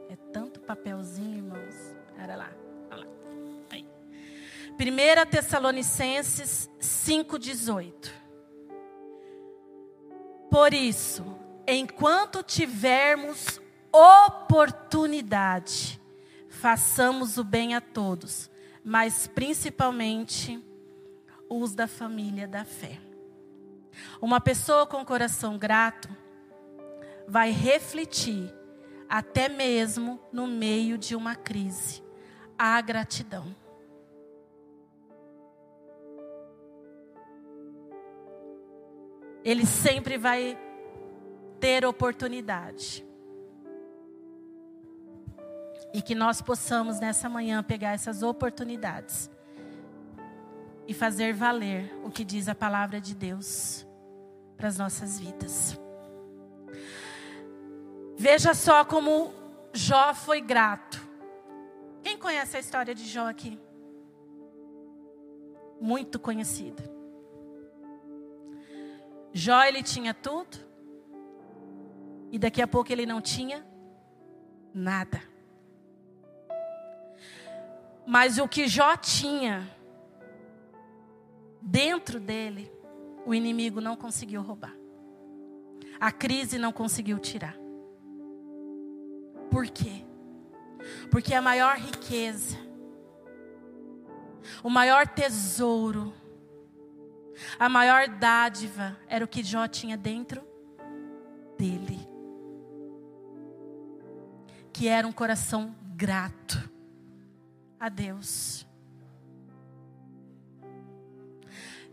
É 0.10 0.15
tanto 0.32 0.60
papelzinho, 0.60 1.38
irmãos. 1.38 1.96
Olha 2.22 2.36
lá, 2.36 2.51
olha 2.92 3.06
lá. 3.06 3.08
Aí. 3.72 3.88
1 4.72 5.30
Tessalonicenses 5.30 6.70
5,18. 6.80 8.12
Por 10.51 10.74
isso, 10.74 11.43
enquanto 11.67 12.43
tivermos 12.43 13.62
oportunidade, 13.91 16.00
façamos 16.50 17.38
o 17.38 17.43
bem 17.43 17.75
a 17.75 17.82
todos, 17.82 18.50
mas 18.84 19.27
principalmente 19.27 20.63
os 21.50 21.75
da 21.75 21.88
família 21.88 22.48
da 22.48 22.65
fé. 22.65 23.00
Uma 24.22 24.41
pessoa 24.41 24.88
com 24.88 25.05
coração 25.05 25.58
grato 25.58 26.10
vai 27.27 27.51
refletir 27.51 28.53
até 29.08 29.48
mesmo 29.48 30.20
no 30.32 30.48
meio 30.48 30.98
de 30.98 31.15
uma 31.15 31.36
crise, 31.36 32.01
a 32.58 32.82
gratidão. 32.82 33.55
Ele 39.43 39.65
sempre 39.65 40.17
vai 40.17 40.58
ter 41.63 41.86
oportunidade. 41.86 43.08
E 45.93 46.01
que 46.01 46.13
nós 46.13 46.41
possamos 46.41 47.00
nessa 47.00 47.29
manhã 47.29 47.63
pegar 47.63 47.93
essas 47.93 48.22
oportunidades 48.22 49.32
e 50.86 50.93
fazer 50.93 51.34
valer 51.34 51.98
o 52.03 52.12
que 52.12 52.25
diz 52.25 52.50
a 52.50 52.55
palavra 52.55 53.00
de 53.00 53.15
Deus 53.15 53.88
para 54.58 54.67
as 54.67 54.77
nossas 54.77 55.17
vidas. 55.17 55.79
Veja 58.17 58.53
só 58.53 58.84
como 58.84 59.34
Jó 59.72 60.13
foi 60.13 60.41
grato. 60.41 61.01
Quem 62.01 62.17
conhece 62.17 62.58
a 62.58 62.60
história 62.60 62.93
de 62.93 63.08
Jó 63.08 63.29
aqui? 63.29 63.58
Muito 65.79 66.20
conhecida. 66.20 66.84
Jó 69.32 69.63
ele 69.63 69.82
tinha 69.82 70.13
tudo 70.13 70.73
e 72.34 72.40
daqui 72.40 72.63
a 72.63 72.68
pouco 72.68 72.92
ele 72.92 73.06
não 73.06 73.22
tinha 73.22 73.63
nada. 74.74 75.22
Mas 78.08 78.40
o 78.40 78.48
que 78.48 78.68
Jó 78.68 78.98
tinha 78.98 79.70
dentro 81.62 82.20
dele, 82.20 82.72
o 83.24 83.36
inimigo 83.36 83.80
não 83.80 83.96
conseguiu 83.96 84.42
roubar. 84.42 84.75
A 86.00 86.12
crise 86.12 86.58
não 86.58 86.74
conseguiu 86.74 87.20
tirar. 87.20 87.56
Por 89.52 89.68
quê? 89.68 90.04
Porque 91.12 91.36
a 91.36 91.42
maior 91.42 91.78
riqueza, 91.78 92.58
o 94.63 94.72
maior 94.72 95.08
tesouro, 95.08 96.12
a 97.60 97.70
maior 97.70 98.08
dádiva 98.08 98.98
era 99.08 99.24
o 99.24 99.28
que 99.28 99.44
Jó 99.44 99.68
tinha 99.68 99.96
dentro 99.96 100.42
dele. 101.60 102.12
Que 104.74 104.88
era 104.88 105.08
um 105.08 105.12
coração 105.13 105.75
grato 105.96 106.70
a 107.80 107.88
Deus. 107.88 108.65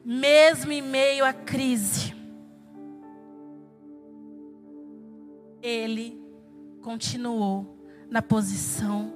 mesmo 0.04 0.72
em 0.72 0.82
meio 0.82 1.24
à 1.24 1.32
crise, 1.32 2.14
ele 5.62 6.18
continuou 6.82 7.78
na 8.08 8.22
posição 8.22 9.12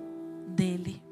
dele. 0.49 1.02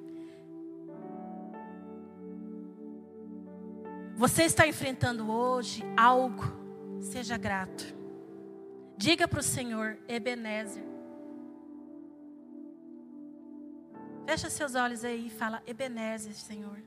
Você 4.14 4.44
está 4.44 4.66
enfrentando 4.66 5.30
hoje 5.30 5.82
algo, 5.96 6.44
seja 7.00 7.36
grato. 7.36 7.96
Diga 8.96 9.26
para 9.26 9.40
o 9.40 9.42
Senhor, 9.42 9.98
Ebenezer. 10.06 10.91
Fecha 14.26 14.48
seus 14.48 14.74
olhos 14.74 15.04
aí 15.04 15.26
e 15.26 15.30
fala, 15.30 15.62
Ebenezer, 15.66 16.34
Senhor. 16.34 16.78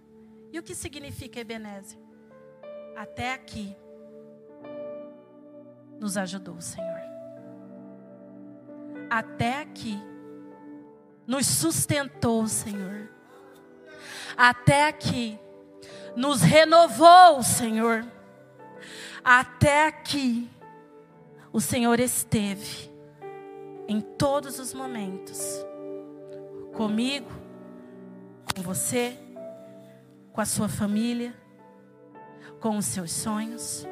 E 0.51 0.60
o 0.60 0.63
que 0.63 0.74
significa 0.74 1.39
Ebenezer? 1.39 2.06
até 2.96 3.34
aqui 3.34 3.75
nos 6.00 6.18
ajudou, 6.18 6.60
Senhor. 6.62 7.01
Até 9.10 9.62
aqui 9.62 10.01
nos 11.27 11.46
sustentou, 11.46 12.48
Senhor. 12.48 13.10
Até 14.38 14.88
aqui 14.88 15.39
nos 16.15 16.42
renovou, 16.42 17.44
Senhor. 17.44 18.06
Até 19.24 19.88
aqui 19.88 20.50
o 21.52 21.60
Senhor 21.60 22.00
esteve 22.00 22.91
em 23.88 24.02
todos 24.02 24.60
os 24.60 24.74
momentos 24.74 25.65
comigo, 26.75 27.29
com 28.53 28.61
você, 28.61 29.17
com 30.31 30.41
a 30.41 30.45
sua 30.45 30.69
família 30.69 31.33
com 32.65 32.77
os 32.77 32.85
seus 32.85 33.11
sonhos. 33.11 33.85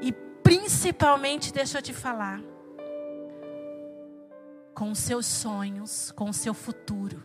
E 0.00 0.12
principalmente, 0.40 1.52
deixa 1.52 1.78
eu 1.78 1.82
te 1.82 1.92
falar, 1.92 2.40
com 4.72 4.92
os 4.92 5.00
seus 5.00 5.26
sonhos, 5.26 6.12
com 6.12 6.30
o 6.30 6.32
seu 6.32 6.54
futuro. 6.54 7.24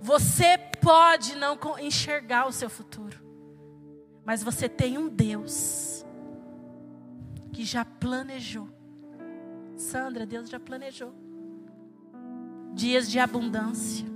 Você 0.00 0.58
pode 0.80 1.36
não 1.36 1.56
enxergar 1.78 2.46
o 2.46 2.52
seu 2.52 2.68
futuro, 2.68 3.20
mas 4.24 4.42
você 4.42 4.68
tem 4.68 4.98
um 4.98 5.08
Deus 5.08 6.04
que 7.52 7.64
já 7.64 7.84
planejou. 7.84 8.68
Sandra, 9.76 10.26
Deus 10.26 10.48
já 10.50 10.58
planejou. 10.58 11.23
Dias 12.74 13.10
de 13.10 13.18
abundância, 13.18 14.06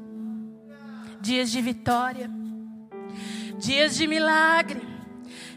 dias 1.21 1.51
de 1.51 1.63
vitória 1.63 2.39
dias 3.59 3.97
de 3.97 4.07
milagre. 4.07 4.81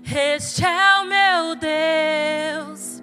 Este 0.04 0.66
é 0.66 1.00
o 1.00 1.06
meu 1.06 1.56
Deus, 1.56 3.02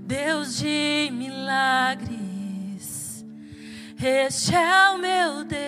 Deus 0.00 0.56
de 0.56 1.10
milagres. 1.12 2.12
Este 4.02 4.54
é 4.54 4.90
o 4.90 4.98
meu 4.98 5.44
Deus. 5.44 5.60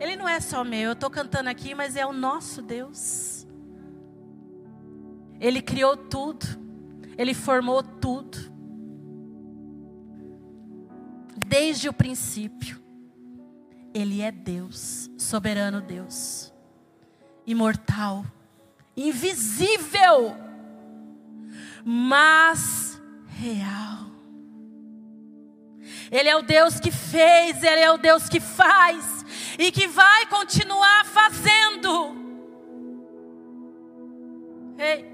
Ele 0.00 0.16
não 0.16 0.26
é 0.28 0.40
só 0.40 0.64
meu, 0.64 0.80
eu 0.80 0.92
estou 0.92 1.10
cantando 1.10 1.50
aqui, 1.50 1.74
mas 1.74 1.96
é 1.96 2.06
o 2.06 2.12
nosso 2.12 2.62
Deus. 2.62 3.46
Ele 5.40 5.60
criou 5.60 5.96
tudo, 5.96 6.46
Ele 7.18 7.34
formou 7.34 7.82
tudo, 7.82 8.38
desde 11.54 11.88
o 11.88 11.92
princípio. 11.92 12.82
Ele 13.94 14.20
é 14.20 14.32
Deus, 14.32 15.08
soberano 15.16 15.80
Deus, 15.80 16.52
imortal, 17.46 18.24
invisível, 18.96 20.36
mas 21.84 23.00
real. 23.28 24.10
Ele 26.10 26.28
é 26.28 26.36
o 26.36 26.42
Deus 26.42 26.80
que 26.80 26.90
fez, 26.90 27.62
Ele 27.62 27.82
é 27.82 27.92
o 27.92 27.98
Deus 27.98 28.28
que 28.28 28.40
faz 28.40 29.24
e 29.56 29.70
que 29.70 29.86
vai 29.86 30.26
continuar 30.26 31.04
fazendo. 31.04 32.16
Ei, 34.76 35.04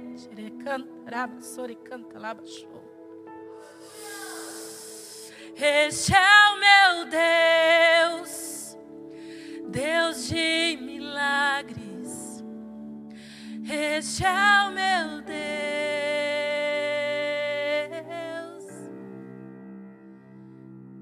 Este 5.63 6.15
é 6.15 6.19
o 6.19 6.59
meu 6.59 7.05
Deus. 7.05 8.51
Deus 9.71 10.27
de 10.27 10.77
milagres, 10.83 12.43
este 13.65 14.25
é 14.25 14.67
o 14.67 14.73
meu 14.73 15.23
Deus, 15.23 15.37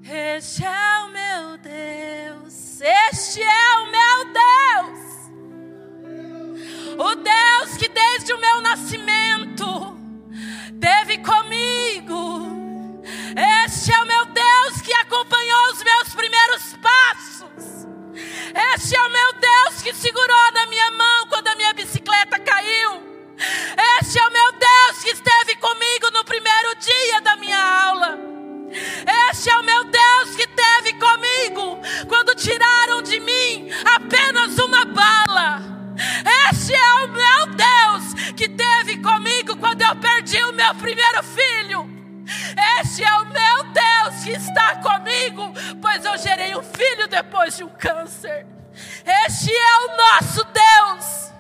este 0.05 0.65
é 0.67 0.99
o 1.03 1.09
meu 1.09 1.57
Deus, 1.57 2.81
este 2.83 3.43
é 3.43 3.79
o 3.79 3.87
meu 3.91 4.25
Deus, 4.35 5.01
o 6.99 7.15
Deus 7.15 7.77
que 7.79 7.89
desde 7.89 8.35
o 8.35 8.39
meu 8.39 8.61
nascimento 8.61 9.99
teve 10.79 11.17
comigo, 11.19 12.58
passos. 16.81 17.87
Este 18.75 18.97
é 18.97 19.03
o 19.03 19.11
meu 19.11 19.33
Deus 19.35 19.83
que 19.83 19.95
segurou 19.95 20.53
na 20.53 20.67
minha 20.67 20.91
mão 20.93 21.27
quando 21.29 21.49
a 21.49 21.55
minha 21.55 21.73
bicicleta 21.73 22.39
caiu. 22.39 23.03
Este 24.01 24.19
é 24.19 24.27
o 24.27 24.33
meu 24.33 24.53
Deus 24.53 25.03
que 25.03 25.11
esteve 25.11 25.57
comigo 25.57 26.11
no 26.13 26.25
primeiro 26.25 26.75
dia 26.77 27.21
da 27.21 27.37
minha 27.37 27.61
aula. 27.61 28.19
Este 29.31 29.51
é 29.51 29.57
o 29.57 29.63
meu 29.63 29.78
depois 47.09 47.57
de 47.57 47.65
um 47.65 47.69
câncer. 47.69 48.47
Este 49.27 49.51
é 49.51 49.77
o 49.79 49.97
nosso 49.97 50.45
Deus. 50.45 51.33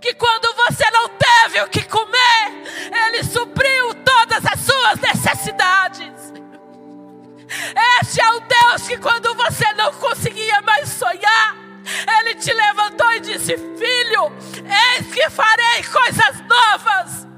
Que 0.00 0.14
quando 0.14 0.54
você 0.54 0.90
não 0.90 1.08
teve 1.08 1.60
o 1.62 1.68
que 1.68 1.82
comer, 1.84 2.52
Ele 3.06 3.24
supriu 3.24 3.94
todas 3.94 4.44
as 4.44 4.60
suas 4.60 5.00
necessidades. 5.00 6.32
Este 8.00 8.20
é 8.20 8.32
o 8.32 8.40
Deus 8.40 8.88
que, 8.88 8.96
quando 8.98 9.34
você 9.34 9.72
não 9.74 9.92
conseguia 9.94 10.60
mais 10.62 10.88
sonhar, 10.88 11.56
Ele 12.18 12.34
te 12.34 12.52
levantou 12.52 13.12
e 13.12 13.20
disse: 13.20 13.56
Filho, 13.56 14.32
eis 14.96 15.12
que 15.12 15.30
farei 15.30 15.82
coisas 15.84 16.42
novas. 16.46 17.33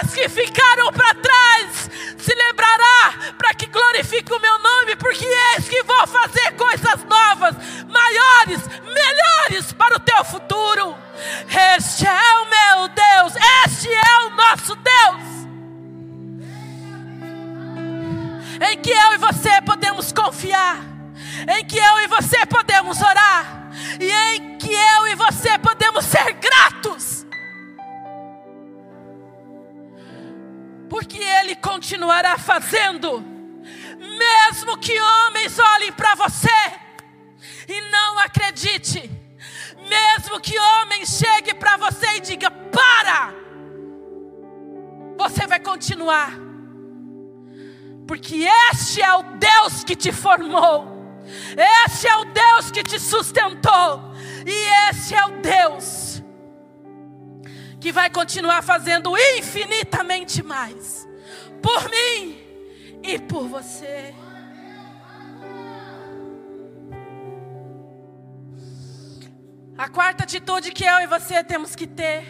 As 0.00 0.12
que 0.14 0.28
ficaram 0.28 0.92
para 0.92 1.14
trás 1.14 1.90
se 2.18 2.34
lembrará 2.34 3.32
para 3.38 3.54
que 3.54 3.66
glorifique 3.66 4.32
o 4.32 4.40
meu 4.40 4.58
nome, 4.58 4.96
porque 4.96 5.24
eis 5.24 5.68
que 5.68 5.82
vou 5.82 6.06
fazer 6.06 6.52
coisas 6.52 7.04
novas, 7.04 7.56
maiores, 7.88 8.60
melhores 8.82 9.72
para 9.72 9.96
o 9.96 10.00
teu 10.00 10.24
futuro. 10.24 10.96
Este 11.76 12.06
é 12.06 12.38
o 12.38 12.44
meu 12.44 12.88
Deus, 12.88 13.34
este 13.64 13.88
é 13.88 14.18
o 14.24 14.30
nosso 14.30 14.76
Deus. 14.76 15.32
Em 18.70 18.78
que 18.78 18.90
eu 18.90 19.14
e 19.14 19.18
você 19.18 19.60
podemos 19.62 20.12
confiar, 20.12 20.78
em 21.56 21.64
que 21.64 21.78
eu 21.78 22.00
e 22.00 22.06
você 22.06 22.46
podemos 22.46 23.00
orar, 23.00 23.70
e 23.98 24.10
em 24.10 24.58
que 24.58 24.72
eu 24.72 25.08
e 25.08 25.14
você 25.16 25.58
podemos 25.58 26.04
ser 26.04 26.32
gratos. 26.34 27.21
Porque 30.92 31.16
Ele 31.16 31.56
continuará 31.56 32.36
fazendo, 32.36 33.24
mesmo 33.98 34.76
que 34.76 34.92
homens 35.00 35.58
olhem 35.58 35.90
para 35.90 36.14
você 36.16 36.50
e 37.66 37.80
não 37.90 38.18
acredite, 38.18 39.10
mesmo 39.88 40.38
que 40.38 40.58
homens 40.58 41.08
chegue 41.18 41.54
para 41.54 41.78
você 41.78 42.16
e 42.16 42.20
diga 42.20 42.50
para, 42.50 43.32
você 45.16 45.46
vai 45.46 45.60
continuar, 45.60 46.34
porque 48.06 48.46
este 48.70 49.00
é 49.00 49.14
o 49.14 49.22
Deus 49.38 49.82
que 49.84 49.96
te 49.96 50.12
formou, 50.12 50.86
este 51.88 52.06
é 52.06 52.16
o 52.18 52.26
Deus 52.26 52.70
que 52.70 52.82
te 52.82 53.00
sustentou, 53.00 54.12
e 54.46 54.90
esse 54.90 55.14
é 55.14 55.24
o 55.24 55.40
Deus 55.40 56.11
que 57.82 57.90
vai 57.90 58.08
continuar 58.08 58.62
fazendo 58.62 59.12
infinitamente 59.36 60.40
mais 60.40 61.04
por 61.60 61.90
mim 61.90 62.38
e 63.02 63.18
por 63.18 63.48
você. 63.48 64.14
A 69.76 69.88
quarta 69.88 70.22
atitude 70.22 70.70
que 70.70 70.84
eu 70.84 71.00
e 71.00 71.08
você 71.08 71.42
temos 71.42 71.74
que 71.74 71.88
ter 71.88 72.24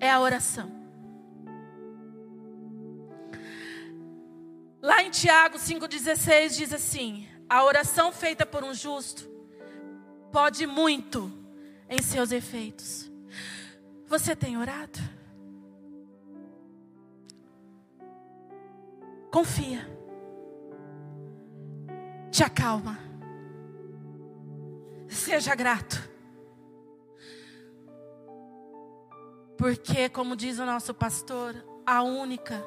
é 0.00 0.10
a 0.10 0.20
oração. 0.20 0.72
Lá 4.80 5.02
em 5.02 5.10
Tiago 5.10 5.58
5,16 5.58 6.56
diz 6.56 6.72
assim: 6.72 7.28
A 7.46 7.62
oração 7.62 8.10
feita 8.10 8.46
por 8.46 8.64
um 8.64 8.72
justo 8.72 9.28
pode 10.32 10.66
muito 10.66 11.30
em 11.90 12.00
seus 12.00 12.32
efeitos. 12.32 13.05
Você 14.06 14.36
tem 14.36 14.56
orado? 14.56 14.98
Confia. 19.32 19.86
Te 22.30 22.44
acalma. 22.44 22.98
Seja 25.08 25.54
grato. 25.54 25.96
Porque, 29.58 30.08
como 30.08 30.36
diz 30.36 30.58
o 30.58 30.66
nosso 30.66 30.94
pastor, 30.94 31.54
a 31.84 32.02
única. 32.02 32.62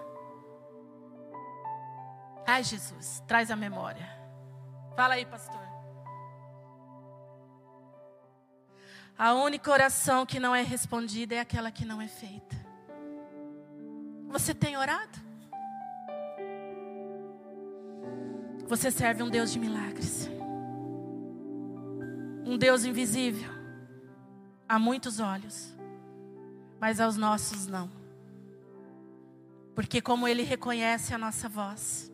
Ai, 2.45 2.63
Jesus, 2.63 3.21
traz 3.27 3.51
a 3.51 3.55
memória. 3.55 4.07
Fala 4.95 5.13
aí, 5.13 5.25
pastor. 5.25 5.68
A 9.19 9.33
única 9.33 9.69
oração 9.69 10.25
que 10.25 10.39
não 10.39 10.55
é 10.55 10.61
respondida 10.61 11.35
é 11.35 11.41
aquela 11.41 11.69
que 11.69 11.83
não 11.83 12.01
é 12.01 12.07
feita. 12.07 12.55
Você 14.29 14.53
tem 14.53 14.77
orado? 14.77 15.19
Você 18.65 18.89
serve 18.89 19.21
um 19.21 19.29
Deus 19.29 19.51
de 19.51 19.59
milagres. 19.59 20.29
Um 22.45 22.57
Deus 22.57 22.85
invisível. 22.85 23.51
A 24.69 24.79
muitos 24.79 25.19
olhos. 25.19 25.75
Mas 26.79 27.01
aos 27.01 27.17
nossos 27.17 27.67
não. 27.67 27.91
Porque 29.75 30.01
como 30.01 30.29
Ele 30.29 30.43
reconhece 30.43 31.13
a 31.13 31.17
nossa 31.17 31.49
voz, 31.49 32.09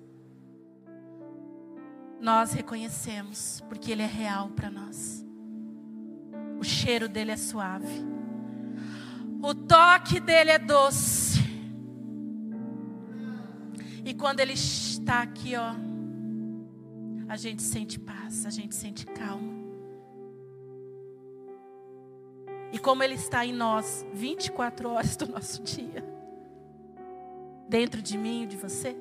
nós 2.20 2.52
reconhecemos, 2.52 3.62
porque 3.70 3.92
Ele 3.92 4.02
é 4.02 4.08
real 4.08 4.50
para 4.50 4.72
nós. 4.72 5.25
O 6.60 6.64
cheiro 6.64 7.08
dele 7.08 7.32
é 7.32 7.38
suave. 7.38 8.04
O 9.42 9.54
toque 9.54 10.20
dele 10.20 10.52
é 10.52 10.60
doce. 10.60 11.40
E 14.04 14.14
quando 14.14 14.40
ele 14.40 14.54
está 14.54 15.22
aqui, 15.22 15.56
ó, 15.56 15.74
a 17.28 17.38
gente 17.38 17.62
sente 17.62 18.00
paz, 18.00 18.46
a 18.46 18.50
gente 18.50 18.76
sente 18.76 19.06
calma. 19.06 19.54
E 22.72 22.78
como 22.78 23.04
ele 23.04 23.16
está 23.16 23.46
em 23.46 23.54
nós 23.54 24.06
24 24.14 24.90
horas 24.90 25.16
do 25.16 25.28
nosso 25.28 25.64
dia, 25.64 26.04
dentro 27.68 28.02
de 28.02 28.18
mim 28.18 28.44
e 28.44 28.48
de 28.48 28.58
você, 28.58 28.96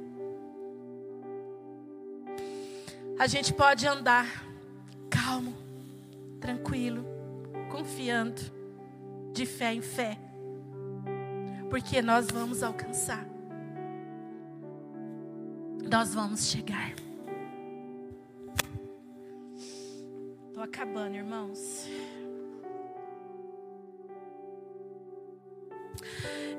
a 3.18 3.26
gente 3.26 3.52
pode 3.52 3.86
andar 3.86 4.44
calmo, 5.10 5.54
tranquilo, 6.40 7.04
confiando 7.74 8.40
de 9.32 9.44
fé 9.44 9.74
em 9.74 9.82
fé, 9.82 10.16
porque 11.68 12.00
nós 12.00 12.28
vamos 12.30 12.62
alcançar, 12.62 13.26
nós 15.90 16.14
vamos 16.14 16.46
chegar. 16.46 16.92
Estou 20.46 20.62
acabando, 20.62 21.16
irmãos. 21.16 21.88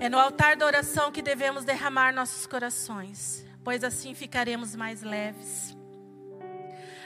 É 0.01 0.09
no 0.09 0.19
altar 0.19 0.57
da 0.57 0.65
oração 0.65 1.13
que 1.13 1.21
devemos 1.21 1.63
derramar 1.63 2.13
nossos 2.13 2.45
corações, 2.45 3.47
pois 3.63 3.85
assim 3.85 4.13
ficaremos 4.13 4.75
mais 4.75 5.01
leves. 5.01 5.77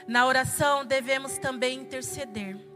Na 0.08 0.26
oração 0.26 0.84
devemos 0.84 1.38
também 1.38 1.78
interceder 1.78 2.69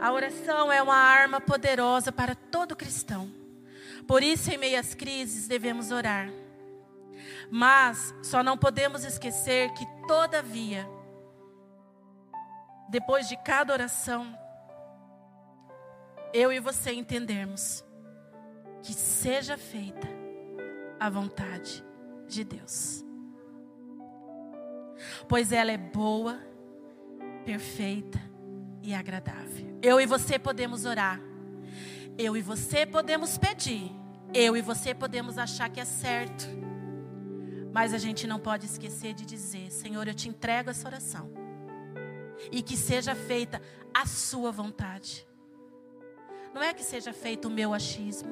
a 0.00 0.12
oração 0.12 0.70
é 0.70 0.82
uma 0.82 0.96
arma 0.96 1.40
poderosa 1.40 2.12
para 2.12 2.34
todo 2.34 2.76
cristão. 2.76 3.30
Por 4.06 4.22
isso, 4.22 4.50
em 4.50 4.58
meio 4.58 4.78
às 4.78 4.94
crises, 4.94 5.48
devemos 5.48 5.90
orar. 5.90 6.30
Mas 7.50 8.14
só 8.22 8.42
não 8.42 8.58
podemos 8.58 9.04
esquecer 9.04 9.72
que, 9.72 9.86
todavia, 10.06 10.86
depois 12.88 13.28
de 13.28 13.36
cada 13.38 13.72
oração, 13.72 14.38
eu 16.32 16.52
e 16.52 16.60
você 16.60 16.92
entendermos 16.92 17.84
que 18.82 18.92
seja 18.92 19.56
feita 19.56 20.06
a 21.00 21.08
vontade 21.08 21.82
de 22.28 22.44
Deus. 22.44 23.04
Pois 25.28 25.52
ela 25.52 25.72
é 25.72 25.78
boa, 25.78 26.38
perfeita 27.44 28.35
e 28.86 28.94
agradável. 28.94 29.78
Eu 29.82 30.00
e 30.00 30.06
você 30.06 30.38
podemos 30.38 30.84
orar. 30.84 31.20
Eu 32.16 32.36
e 32.36 32.40
você 32.40 32.86
podemos 32.86 33.36
pedir. 33.36 33.90
Eu 34.32 34.56
e 34.56 34.62
você 34.62 34.94
podemos 34.94 35.36
achar 35.36 35.68
que 35.68 35.80
é 35.80 35.84
certo. 35.84 36.46
Mas 37.72 37.92
a 37.92 37.98
gente 37.98 38.28
não 38.28 38.38
pode 38.38 38.64
esquecer 38.64 39.12
de 39.12 39.26
dizer: 39.26 39.72
Senhor, 39.72 40.06
eu 40.06 40.14
te 40.14 40.28
entrego 40.28 40.70
essa 40.70 40.86
oração. 40.86 41.32
E 42.52 42.62
que 42.62 42.76
seja 42.76 43.14
feita 43.16 43.60
a 43.92 44.06
sua 44.06 44.52
vontade. 44.52 45.26
Não 46.54 46.62
é 46.62 46.72
que 46.72 46.84
seja 46.84 47.12
feito 47.12 47.48
o 47.48 47.50
meu 47.50 47.74
achismo. 47.74 48.30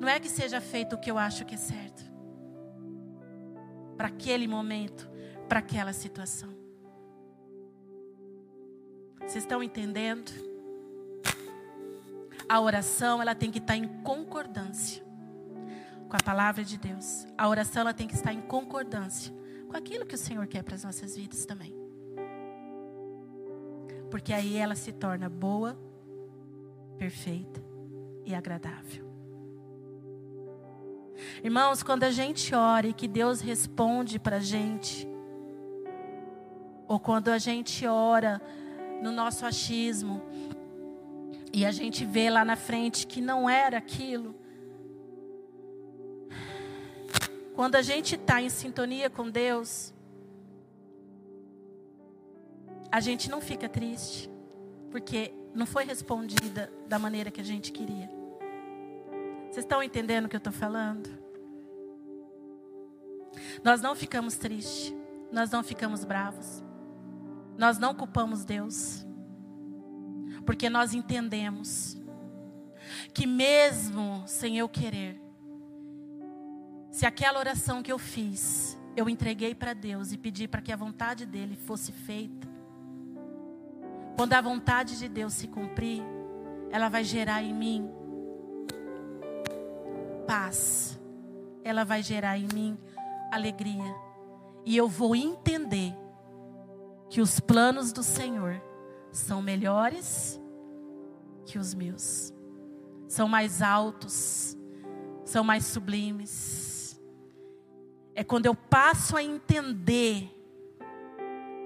Não 0.00 0.08
é 0.08 0.18
que 0.18 0.28
seja 0.28 0.60
feito 0.60 0.96
o 0.96 0.98
que 0.98 1.10
eu 1.10 1.16
acho 1.16 1.44
que 1.44 1.54
é 1.54 1.58
certo. 1.58 2.02
Para 3.96 4.08
aquele 4.08 4.48
momento, 4.48 5.08
para 5.48 5.60
aquela 5.60 5.92
situação. 5.92 6.61
Vocês 9.26 9.44
estão 9.44 9.62
entendendo? 9.62 10.30
A 12.48 12.60
oração, 12.60 13.22
ela 13.22 13.34
tem 13.34 13.50
que 13.50 13.58
estar 13.58 13.76
em 13.76 13.88
concordância 14.02 15.02
com 16.08 16.16
a 16.16 16.22
palavra 16.22 16.62
de 16.62 16.76
Deus. 16.76 17.26
A 17.38 17.48
oração, 17.48 17.80
ela 17.80 17.94
tem 17.94 18.06
que 18.06 18.14
estar 18.14 18.32
em 18.32 18.42
concordância 18.42 19.32
com 19.68 19.76
aquilo 19.76 20.04
que 20.04 20.14
o 20.14 20.18
Senhor 20.18 20.46
quer 20.46 20.62
para 20.62 20.74
as 20.74 20.84
nossas 20.84 21.16
vidas 21.16 21.46
também. 21.46 21.74
Porque 24.10 24.34
aí 24.34 24.56
ela 24.56 24.74
se 24.74 24.92
torna 24.92 25.30
boa, 25.30 25.78
perfeita 26.98 27.64
e 28.26 28.34
agradável. 28.34 29.10
Irmãos, 31.42 31.82
quando 31.82 32.04
a 32.04 32.10
gente 32.10 32.54
ora 32.54 32.86
e 32.86 32.92
que 32.92 33.08
Deus 33.08 33.40
responde 33.40 34.18
para 34.18 34.36
a 34.36 34.40
gente, 34.40 35.08
ou 36.86 37.00
quando 37.00 37.28
a 37.28 37.38
gente 37.38 37.86
ora 37.86 38.38
no 39.02 39.10
nosso 39.10 39.44
achismo 39.44 40.22
e 41.52 41.66
a 41.66 41.70
gente 41.70 42.04
vê 42.04 42.30
lá 42.30 42.44
na 42.44 42.56
frente 42.56 43.06
que 43.06 43.20
não 43.20 43.48
era 43.50 43.76
aquilo. 43.76 44.34
Quando 47.54 47.74
a 47.74 47.82
gente 47.82 48.14
está 48.14 48.40
em 48.40 48.48
sintonia 48.48 49.10
com 49.10 49.28
Deus, 49.28 49.92
a 52.90 53.00
gente 53.00 53.30
não 53.30 53.40
fica 53.40 53.68
triste, 53.68 54.30
porque 54.90 55.34
não 55.54 55.66
foi 55.66 55.84
respondida 55.84 56.72
da 56.88 56.98
maneira 56.98 57.30
que 57.30 57.40
a 57.40 57.44
gente 57.44 57.70
queria. 57.70 58.08
Vocês 59.50 59.64
estão 59.64 59.82
entendendo 59.82 60.24
o 60.24 60.28
que 60.30 60.36
eu 60.36 60.38
estou 60.38 60.52
falando? 60.52 61.10
Nós 63.62 63.82
não 63.82 63.94
ficamos 63.94 64.36
tristes, 64.38 64.94
nós 65.30 65.50
não 65.50 65.62
ficamos 65.62 66.04
bravos, 66.04 66.64
nós 67.56 67.78
não 67.78 67.94
culpamos 67.94 68.44
Deus, 68.44 69.06
porque 70.44 70.68
nós 70.68 70.94
entendemos 70.94 71.96
que, 73.12 73.26
mesmo 73.26 74.22
sem 74.26 74.58
eu 74.58 74.68
querer, 74.68 75.20
se 76.90 77.06
aquela 77.06 77.38
oração 77.38 77.82
que 77.82 77.92
eu 77.92 77.98
fiz, 77.98 78.78
eu 78.96 79.08
entreguei 79.08 79.54
para 79.54 79.72
Deus 79.72 80.12
e 80.12 80.18
pedi 80.18 80.46
para 80.46 80.60
que 80.60 80.72
a 80.72 80.76
vontade 80.76 81.24
dele 81.24 81.56
fosse 81.56 81.92
feita, 81.92 82.48
quando 84.16 84.34
a 84.34 84.40
vontade 84.40 84.98
de 84.98 85.08
Deus 85.08 85.32
se 85.32 85.48
cumprir, 85.48 86.02
ela 86.70 86.88
vai 86.88 87.02
gerar 87.02 87.42
em 87.42 87.54
mim 87.54 87.90
paz, 90.26 91.00
ela 91.64 91.84
vai 91.84 92.02
gerar 92.02 92.38
em 92.38 92.46
mim 92.52 92.78
alegria, 93.30 93.94
e 94.64 94.76
eu 94.76 94.88
vou 94.88 95.16
entender 95.16 95.94
que 97.12 97.20
os 97.20 97.38
planos 97.38 97.92
do 97.92 98.02
Senhor 98.02 98.58
são 99.10 99.42
melhores 99.42 100.40
que 101.44 101.58
os 101.58 101.74
meus, 101.74 102.32
são 103.06 103.28
mais 103.28 103.60
altos, 103.60 104.56
são 105.22 105.44
mais 105.44 105.66
sublimes. 105.66 106.98
É 108.14 108.24
quando 108.24 108.46
eu 108.46 108.54
passo 108.54 109.14
a 109.14 109.22
entender 109.22 110.34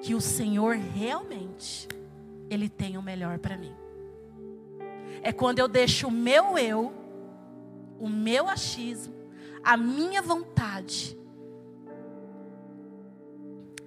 que 0.02 0.16
o 0.16 0.20
Senhor 0.20 0.74
realmente 0.74 1.86
ele 2.50 2.68
tem 2.68 2.98
o 2.98 3.02
melhor 3.02 3.38
para 3.38 3.56
mim. 3.56 3.72
É 5.22 5.32
quando 5.32 5.60
eu 5.60 5.68
deixo 5.68 6.08
o 6.08 6.10
meu 6.10 6.58
eu, 6.58 6.92
o 8.00 8.08
meu 8.08 8.48
achismo, 8.48 9.14
a 9.62 9.76
minha 9.76 10.20
vontade 10.20 11.16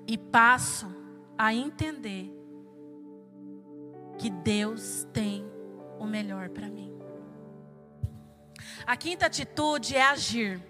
e 0.08 0.18
passo 0.18 0.99
a 1.40 1.54
entender 1.54 2.30
que 4.18 4.30
Deus 4.30 5.08
tem 5.14 5.50
o 5.98 6.06
melhor 6.06 6.50
para 6.50 6.68
mim. 6.68 6.94
A 8.86 8.98
quinta 8.98 9.28
atitude 9.28 9.96
é 9.96 10.02
agir. 10.02 10.62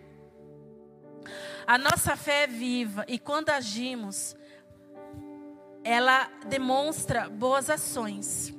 A 1.66 1.76
nossa 1.76 2.16
fé 2.16 2.44
é 2.44 2.48
viva 2.48 3.04
e 3.08 3.18
quando 3.18 3.50
agimos, 3.50 4.36
ela 5.84 6.30
demonstra 6.48 7.28
boas 7.28 7.68
ações. 7.68 8.54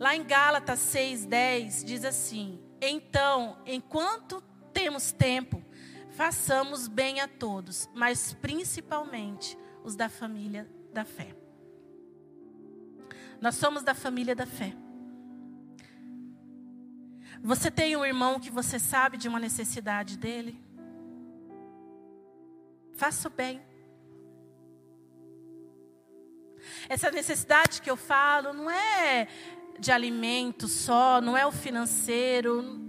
Lá 0.00 0.16
em 0.16 0.24
Gálatas 0.24 0.80
6:10 0.80 1.84
diz 1.84 2.04
assim: 2.04 2.60
"Então, 2.80 3.58
enquanto 3.64 4.42
temos 4.72 5.12
tempo, 5.12 5.62
façamos 6.10 6.88
bem 6.88 7.20
a 7.20 7.28
todos, 7.28 7.88
mas 7.94 8.34
principalmente 8.34 9.56
os 9.84 9.94
da 9.94 10.08
família 10.08 10.68
da 10.92 11.04
fé." 11.04 11.34
Nós 13.40 13.56
somos 13.56 13.82
da 13.82 13.94
família 13.94 14.36
da 14.36 14.46
fé. 14.46 14.72
Você 17.42 17.72
tem 17.72 17.96
um 17.96 18.04
irmão 18.04 18.38
que 18.38 18.50
você 18.50 18.78
sabe 18.78 19.16
de 19.16 19.26
uma 19.26 19.40
necessidade 19.40 20.16
dele? 20.16 20.62
Faça 22.92 23.26
o 23.26 23.30
bem. 23.30 23.60
Essa 26.88 27.10
necessidade 27.10 27.82
que 27.82 27.90
eu 27.90 27.96
falo 27.96 28.52
não 28.52 28.70
é 28.70 29.26
de 29.78 29.90
alimento 29.90 30.68
só, 30.68 31.20
não 31.20 31.36
é 31.36 31.44
o 31.44 31.50
financeiro, 31.50 32.80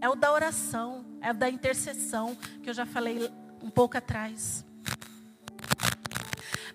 é 0.00 0.08
o 0.08 0.14
da 0.14 0.32
oração, 0.32 1.04
é 1.20 1.32
o 1.32 1.34
da 1.34 1.50
intercessão, 1.50 2.36
que 2.62 2.70
eu 2.70 2.74
já 2.74 2.86
falei 2.86 3.28
um 3.60 3.70
pouco 3.70 3.98
atrás. 3.98 4.64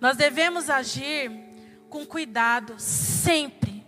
Nós 0.04 0.18
devemos 0.18 0.70
agir 0.70 1.32
com 1.90 2.06
cuidado, 2.06 2.78
sempre 2.78 3.88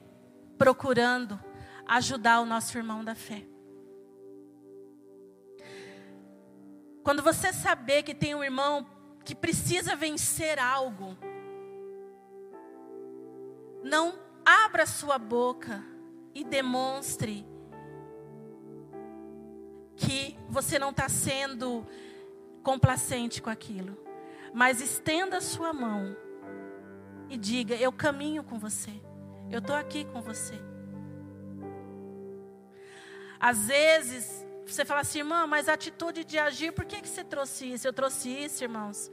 procurando 0.58 1.38
ajudar 1.86 2.40
o 2.40 2.46
nosso 2.46 2.78
irmão 2.78 3.04
da 3.04 3.14
fé. 3.14 3.46
Quando 7.04 7.22
você 7.22 7.52
saber 7.52 8.04
que 8.04 8.16
tem 8.16 8.34
um 8.34 8.42
irmão 8.42 8.88
que 9.26 9.36
precisa 9.36 9.94
vencer 9.94 10.58
algo, 10.58 11.18
não 13.84 14.18
abra 14.46 14.86
sua 14.86 15.18
boca 15.18 15.84
e 16.34 16.46
demonstre 16.46 17.46
que 19.98 20.40
você 20.48 20.80
não 20.80 20.92
está 20.92 21.10
sendo 21.10 21.86
complacente 22.64 23.42
com 23.42 23.50
aquilo. 23.50 24.05
Mas 24.56 24.80
estenda 24.80 25.36
a 25.40 25.42
sua 25.42 25.74
mão 25.74 26.16
e 27.30 27.36
diga: 27.36 27.76
Eu 27.76 27.92
caminho 27.92 28.42
com 28.42 28.58
você. 28.58 28.94
Eu 29.52 29.60
estou 29.60 29.76
aqui 29.76 30.06
com 30.06 30.22
você. 30.22 30.56
Às 33.38 33.68
vezes, 33.68 34.48
você 34.66 34.86
fala 34.86 35.02
assim, 35.02 35.20
irmã, 35.20 35.46
mas 35.46 35.68
a 35.68 35.74
atitude 35.74 36.24
de 36.24 36.40
agir, 36.40 36.72
por 36.72 36.86
que, 36.86 37.02
que 37.02 37.08
você 37.08 37.22
trouxe 37.22 37.74
isso? 37.74 37.86
Eu 37.86 37.92
trouxe 37.92 38.30
isso, 38.30 38.64
irmãos, 38.64 39.12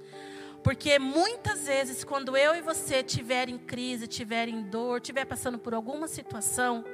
porque 0.63 0.97
muitas 0.97 1.67
vezes, 1.67 2.05
quando 2.05 2.37
eu 2.37 2.55
e 2.55 2.61
você 2.61 3.03
tiver 3.03 3.49
em 3.49 3.59
crise, 3.59 4.07
tiver 4.07 4.47
em 4.47 4.63
dor, 4.63 5.01
tiver 5.01 5.25
passando 5.25 5.59
por 5.59 5.75
alguma 5.75 6.07
situação, 6.07 6.85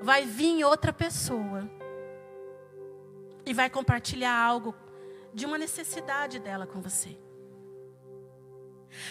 vai 0.00 0.26
vir 0.26 0.64
outra 0.64 0.92
pessoa 0.92 1.70
e 3.46 3.54
vai 3.54 3.70
compartilhar 3.70 4.36
algo 4.36 4.74
de 5.32 5.46
uma 5.46 5.56
necessidade 5.56 6.40
dela 6.40 6.66
com 6.66 6.80
você. 6.80 7.16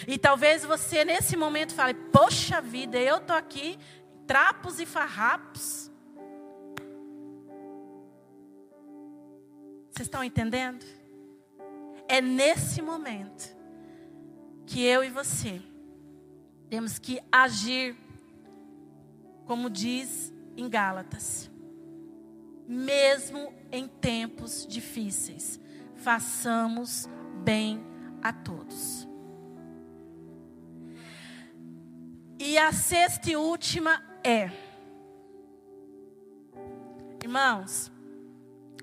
E 0.06 0.18
talvez 0.18 0.64
você 0.64 1.04
nesse 1.04 1.36
momento 1.36 1.74
fale: 1.74 1.94
Poxa 1.94 2.60
vida, 2.60 2.98
eu 2.98 3.20
tô 3.20 3.32
aqui, 3.32 3.78
trapos 4.26 4.80
e 4.80 4.86
farrapos. 4.86 5.90
Vocês 9.90 10.06
estão 10.06 10.22
entendendo? 10.22 10.84
É 12.08 12.20
nesse 12.20 12.82
momento 12.82 13.56
que 14.66 14.84
eu 14.84 15.02
e 15.02 15.10
você 15.10 15.62
temos 16.68 16.98
que 16.98 17.20
agir, 17.30 17.96
como 19.46 19.70
diz 19.70 20.32
em 20.56 20.68
Gálatas, 20.68 21.50
mesmo 22.66 23.54
em 23.70 23.86
tempos 23.86 24.66
difíceis, 24.66 25.60
façamos 25.94 27.08
bem 27.44 27.80
a 28.22 28.32
todos. 28.32 29.08
E 32.38 32.58
a 32.58 32.70
sexta 32.70 33.30
e 33.30 33.36
última 33.36 34.02
é, 34.22 34.50
irmãos, 37.22 37.90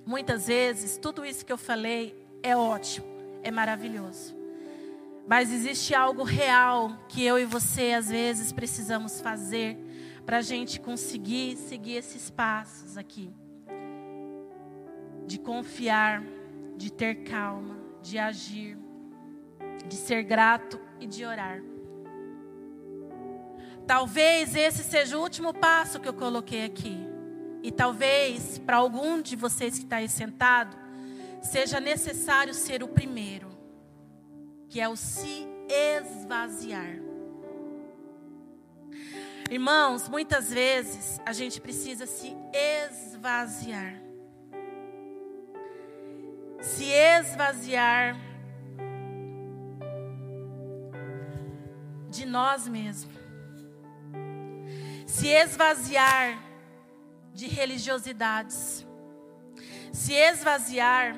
muitas 0.05 0.47
vezes 0.47 0.97
tudo 0.97 1.23
isso 1.23 1.45
que 1.45 1.53
eu 1.53 1.57
falei 1.57 2.27
é 2.41 2.57
ótimo, 2.57 3.05
é 3.43 3.51
maravilhoso. 3.51 4.35
Mas 5.27 5.51
existe 5.51 5.93
algo 5.93 6.23
real 6.23 6.97
que 7.07 7.23
eu 7.23 7.37
e 7.37 7.45
você 7.45 7.93
às 7.93 8.09
vezes 8.09 8.51
precisamos 8.51 9.21
fazer 9.21 9.77
para 10.25 10.37
a 10.37 10.41
gente 10.41 10.79
conseguir 10.79 11.55
seguir 11.55 11.97
esses 11.97 12.29
passos 12.31 12.97
aqui. 12.97 13.31
De 15.27 15.37
confiar, 15.37 16.23
de 16.75 16.91
ter 16.91 17.23
calma, 17.23 17.77
de 18.01 18.17
agir, 18.17 18.77
de 19.87 19.95
ser 19.95 20.23
grato 20.23 20.79
e 20.99 21.05
de 21.05 21.23
orar. 21.23 21.61
Talvez 23.85 24.55
esse 24.55 24.83
seja 24.83 25.17
o 25.17 25.21
último 25.21 25.53
passo 25.53 25.99
que 25.99 26.07
eu 26.07 26.13
coloquei 26.13 26.65
aqui. 26.65 26.97
E 27.61 27.71
talvez 27.71 28.57
para 28.59 28.77
algum 28.77 29.21
de 29.21 29.35
vocês 29.35 29.77
que 29.77 29.85
está 29.85 29.97
aí 29.97 30.09
sentado, 30.09 30.75
seja 31.41 31.79
necessário 31.79 32.53
ser 32.53 32.83
o 32.83 32.87
primeiro 32.87 33.53
que 34.73 34.81
é 34.81 34.89
o 34.89 34.95
se 34.95 35.47
esvaziar. 35.69 36.97
Irmãos, 39.51 40.09
muitas 40.09 40.51
vezes 40.51 41.21
a 41.23 41.31
gente 41.31 41.61
precisa 41.61 42.07
se 42.07 42.35
esvaziar. 42.51 44.01
Se 46.59 46.85
esvaziar 46.85 48.17
de 52.09 52.25
nós 52.25 52.67
mesmos. 52.67 53.22
Se 55.13 55.27
esvaziar 55.27 56.43
de 57.35 57.45
religiosidades. 57.45 58.83
Se 59.91 60.11
esvaziar 60.11 61.15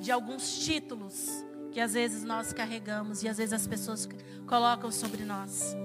de 0.00 0.10
alguns 0.10 0.60
títulos 0.60 1.44
que 1.70 1.78
às 1.78 1.92
vezes 1.92 2.24
nós 2.24 2.54
carregamos 2.54 3.22
e 3.22 3.28
às 3.28 3.36
vezes 3.36 3.52
as 3.52 3.66
pessoas 3.66 4.08
colocam 4.48 4.90
sobre 4.90 5.24
nós. 5.24 5.76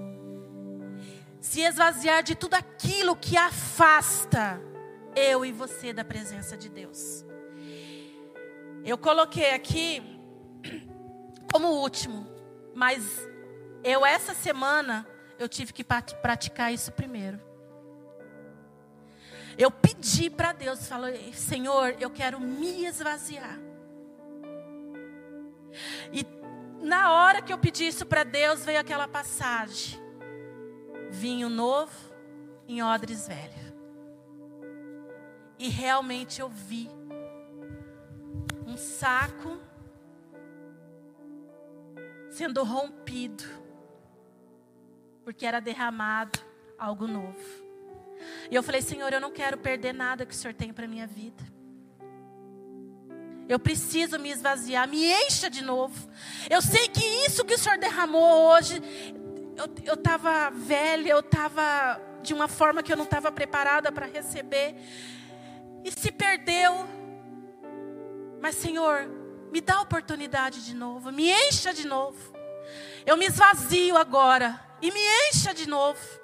Se 1.38 1.60
esvaziar 1.60 2.22
de 2.22 2.34
tudo 2.34 2.54
aquilo 2.54 3.14
que 3.14 3.36
afasta 3.36 4.58
eu 5.14 5.44
e 5.44 5.52
você 5.52 5.92
da 5.92 6.02
presença 6.02 6.56
de 6.56 6.70
Deus. 6.70 7.26
Eu 8.82 8.96
coloquei 8.96 9.52
aqui 9.52 10.02
como 11.52 11.68
último, 11.68 12.26
mas 12.74 13.04
eu 13.84 14.06
essa 14.06 14.32
semana 14.32 15.06
eu 15.38 15.46
tive 15.46 15.74
que 15.74 15.84
praticar 15.84 16.72
isso 16.72 16.90
primeiro. 16.92 17.49
Eu 19.58 19.70
pedi 19.70 20.30
para 20.30 20.52
Deus, 20.52 20.86
falei, 20.86 21.32
Senhor, 21.32 21.96
eu 22.00 22.10
quero 22.10 22.40
me 22.40 22.86
esvaziar. 22.86 23.58
E 26.12 26.26
na 26.82 27.12
hora 27.12 27.42
que 27.42 27.52
eu 27.52 27.58
pedi 27.58 27.86
isso 27.86 28.06
para 28.06 28.24
Deus, 28.24 28.64
veio 28.64 28.80
aquela 28.80 29.06
passagem: 29.06 30.00
vinho 31.10 31.48
novo 31.48 31.92
em 32.66 32.82
odres 32.82 33.28
velho. 33.28 33.70
E 35.58 35.68
realmente 35.68 36.40
eu 36.40 36.48
vi 36.48 36.88
um 38.66 38.76
saco 38.76 39.60
sendo 42.30 42.64
rompido, 42.64 43.44
porque 45.24 45.44
era 45.44 45.60
derramado 45.60 46.38
algo 46.78 47.06
novo. 47.06 47.69
E 48.50 48.54
eu 48.54 48.62
falei, 48.62 48.82
Senhor, 48.82 49.12
eu 49.12 49.20
não 49.20 49.30
quero 49.30 49.58
perder 49.58 49.92
nada 49.92 50.26
que 50.26 50.34
o 50.34 50.36
Senhor 50.36 50.54
tem 50.54 50.72
para 50.72 50.86
minha 50.86 51.06
vida. 51.06 51.42
Eu 53.48 53.58
preciso 53.58 54.18
me 54.18 54.30
esvaziar, 54.30 54.88
me 54.88 55.04
encha 55.04 55.50
de 55.50 55.62
novo. 55.62 56.08
Eu 56.48 56.62
sei 56.62 56.88
que 56.88 57.04
isso 57.26 57.44
que 57.44 57.54
o 57.54 57.58
Senhor 57.58 57.78
derramou 57.78 58.52
hoje, 58.52 58.80
eu 59.84 59.94
estava 59.94 60.50
velha, 60.50 61.10
eu 61.10 61.18
estava 61.18 62.00
de 62.22 62.32
uma 62.32 62.46
forma 62.46 62.82
que 62.82 62.92
eu 62.92 62.96
não 62.96 63.04
estava 63.04 63.32
preparada 63.32 63.90
para 63.90 64.06
receber 64.06 64.76
e 65.84 65.90
se 65.90 66.12
perdeu. 66.12 66.86
Mas, 68.40 68.54
Senhor, 68.54 69.08
me 69.50 69.60
dá 69.60 69.76
a 69.76 69.82
oportunidade 69.82 70.64
de 70.64 70.74
novo, 70.74 71.10
me 71.10 71.30
encha 71.30 71.74
de 71.74 71.86
novo. 71.86 72.32
Eu 73.04 73.16
me 73.16 73.26
esvazio 73.26 73.96
agora 73.96 74.60
e 74.80 74.90
me 74.92 75.00
encha 75.28 75.52
de 75.52 75.68
novo. 75.68 76.19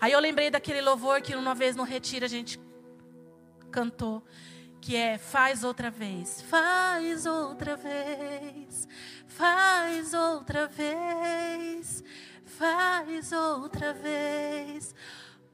Aí 0.00 0.12
eu 0.12 0.20
lembrei 0.20 0.50
daquele 0.50 0.80
louvor 0.80 1.20
que 1.20 1.34
uma 1.34 1.54
vez 1.54 1.76
no 1.76 1.82
retiro 1.82 2.24
a 2.24 2.28
gente 2.28 2.60
cantou, 3.70 4.22
que 4.80 4.96
é 4.96 5.18
faz 5.18 5.62
outra 5.62 5.90
vez, 5.90 6.42
faz 6.42 7.26
outra 7.26 7.76
vez, 7.76 8.88
faz 9.26 10.14
outra 10.14 10.66
vez, 10.66 12.02
faz 12.44 13.32
outra 13.32 13.92
vez 13.92 14.94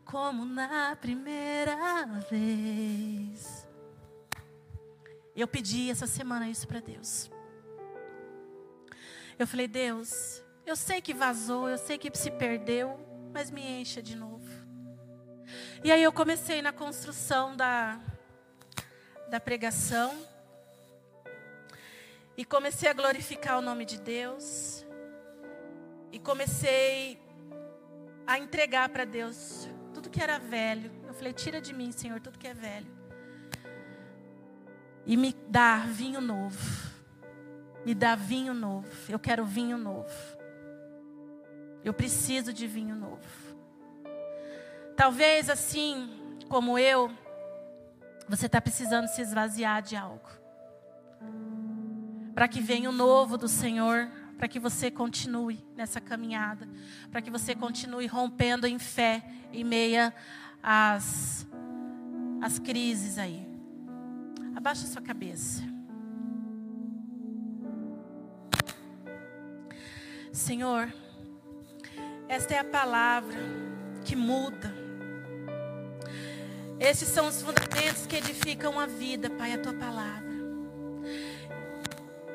como 0.04 0.44
na 0.44 0.96
primeira 0.96 2.06
vez. 2.30 3.66
Eu 5.34 5.46
pedi 5.46 5.90
essa 5.90 6.06
semana 6.06 6.48
isso 6.48 6.66
para 6.66 6.80
Deus. 6.80 7.30
Eu 9.38 9.46
falei, 9.46 9.68
Deus, 9.68 10.42
eu 10.64 10.74
sei 10.74 11.02
que 11.02 11.12
vazou, 11.12 11.68
eu 11.68 11.76
sei 11.76 11.98
que 11.98 12.10
se 12.16 12.30
perdeu, 12.30 12.98
mas 13.37 13.51
me 13.51 13.61
encha 13.61 14.03
de 14.03 14.16
novo. 14.16 14.49
E 15.85 15.92
aí 15.92 16.03
eu 16.03 16.11
comecei 16.11 16.62
na 16.62 16.72
construção 16.72 17.55
da, 17.55 18.01
da 19.29 19.38
pregação. 19.38 20.16
E 22.35 22.46
comecei 22.46 22.88
a 22.88 22.94
glorificar 22.94 23.59
o 23.59 23.61
nome 23.61 23.85
de 23.85 24.01
Deus. 24.01 24.87
E 26.11 26.18
comecei 26.18 27.20
a 28.27 28.38
entregar 28.38 28.88
para 28.88 29.05
Deus 29.05 29.68
tudo 29.92 30.09
que 30.09 30.22
era 30.22 30.38
velho. 30.38 30.90
Eu 31.07 31.12
falei: 31.12 31.35
tira 31.35 31.61
de 31.61 31.75
mim, 31.75 31.92
Senhor, 31.92 32.18
tudo 32.22 32.38
que 32.38 32.49
é 32.49 32.55
velho. 32.55 32.90
E 35.05 35.14
me 35.14 35.37
dá 35.46 35.81
vinho 35.81 36.22
novo. 36.22 36.90
Me 37.85 37.94
dá 37.94 38.14
vinho 38.14 38.55
novo. 38.55 38.88
Eu 39.11 39.18
quero 39.18 39.44
vinho 39.44 39.77
novo. 39.77 40.37
Eu 41.87 41.94
preciso 41.94 42.53
de 42.53 42.66
vinho 42.66 42.96
novo. 42.96 43.22
Talvez 44.96 45.49
assim 45.49 46.11
como 46.49 46.77
eu, 46.77 47.09
você 48.29 48.46
está 48.46 48.61
precisando 48.61 49.07
se 49.07 49.22
esvaziar 49.22 49.81
de 49.83 49.94
algo. 49.94 50.29
Para 52.35 52.49
que 52.49 52.61
venha 52.61 52.90
o 52.90 52.92
novo 52.92 53.38
do 53.38 53.46
Senhor 53.46 54.11
para 54.37 54.49
que 54.49 54.59
você 54.59 54.90
continue 54.90 55.64
nessa 55.77 56.01
caminhada, 56.01 56.68
para 57.11 57.22
que 57.22 57.31
você 57.31 57.55
continue 57.55 58.07
rompendo 58.07 58.66
em 58.66 58.81
fé 58.81 59.25
em 59.53 59.62
meia 59.62 60.12
às, 60.61 61.46
às 62.42 62.59
crises 62.59 63.16
aí. 63.16 63.46
Abaixa 64.57 64.88
sua 64.88 65.01
cabeça. 65.01 65.62
Senhor, 70.33 70.92
esta 72.28 72.54
é 72.54 72.58
a 72.58 72.64
palavra 72.64 73.38
que 74.04 74.16
muda. 74.16 74.74
Esses 76.78 77.08
são 77.08 77.28
os 77.28 77.40
fundamentos 77.40 78.06
que 78.06 78.16
edificam 78.16 78.78
a 78.78 78.86
vida, 78.86 79.30
Pai, 79.30 79.54
a 79.54 79.58
tua 79.58 79.72
palavra. 79.72 80.26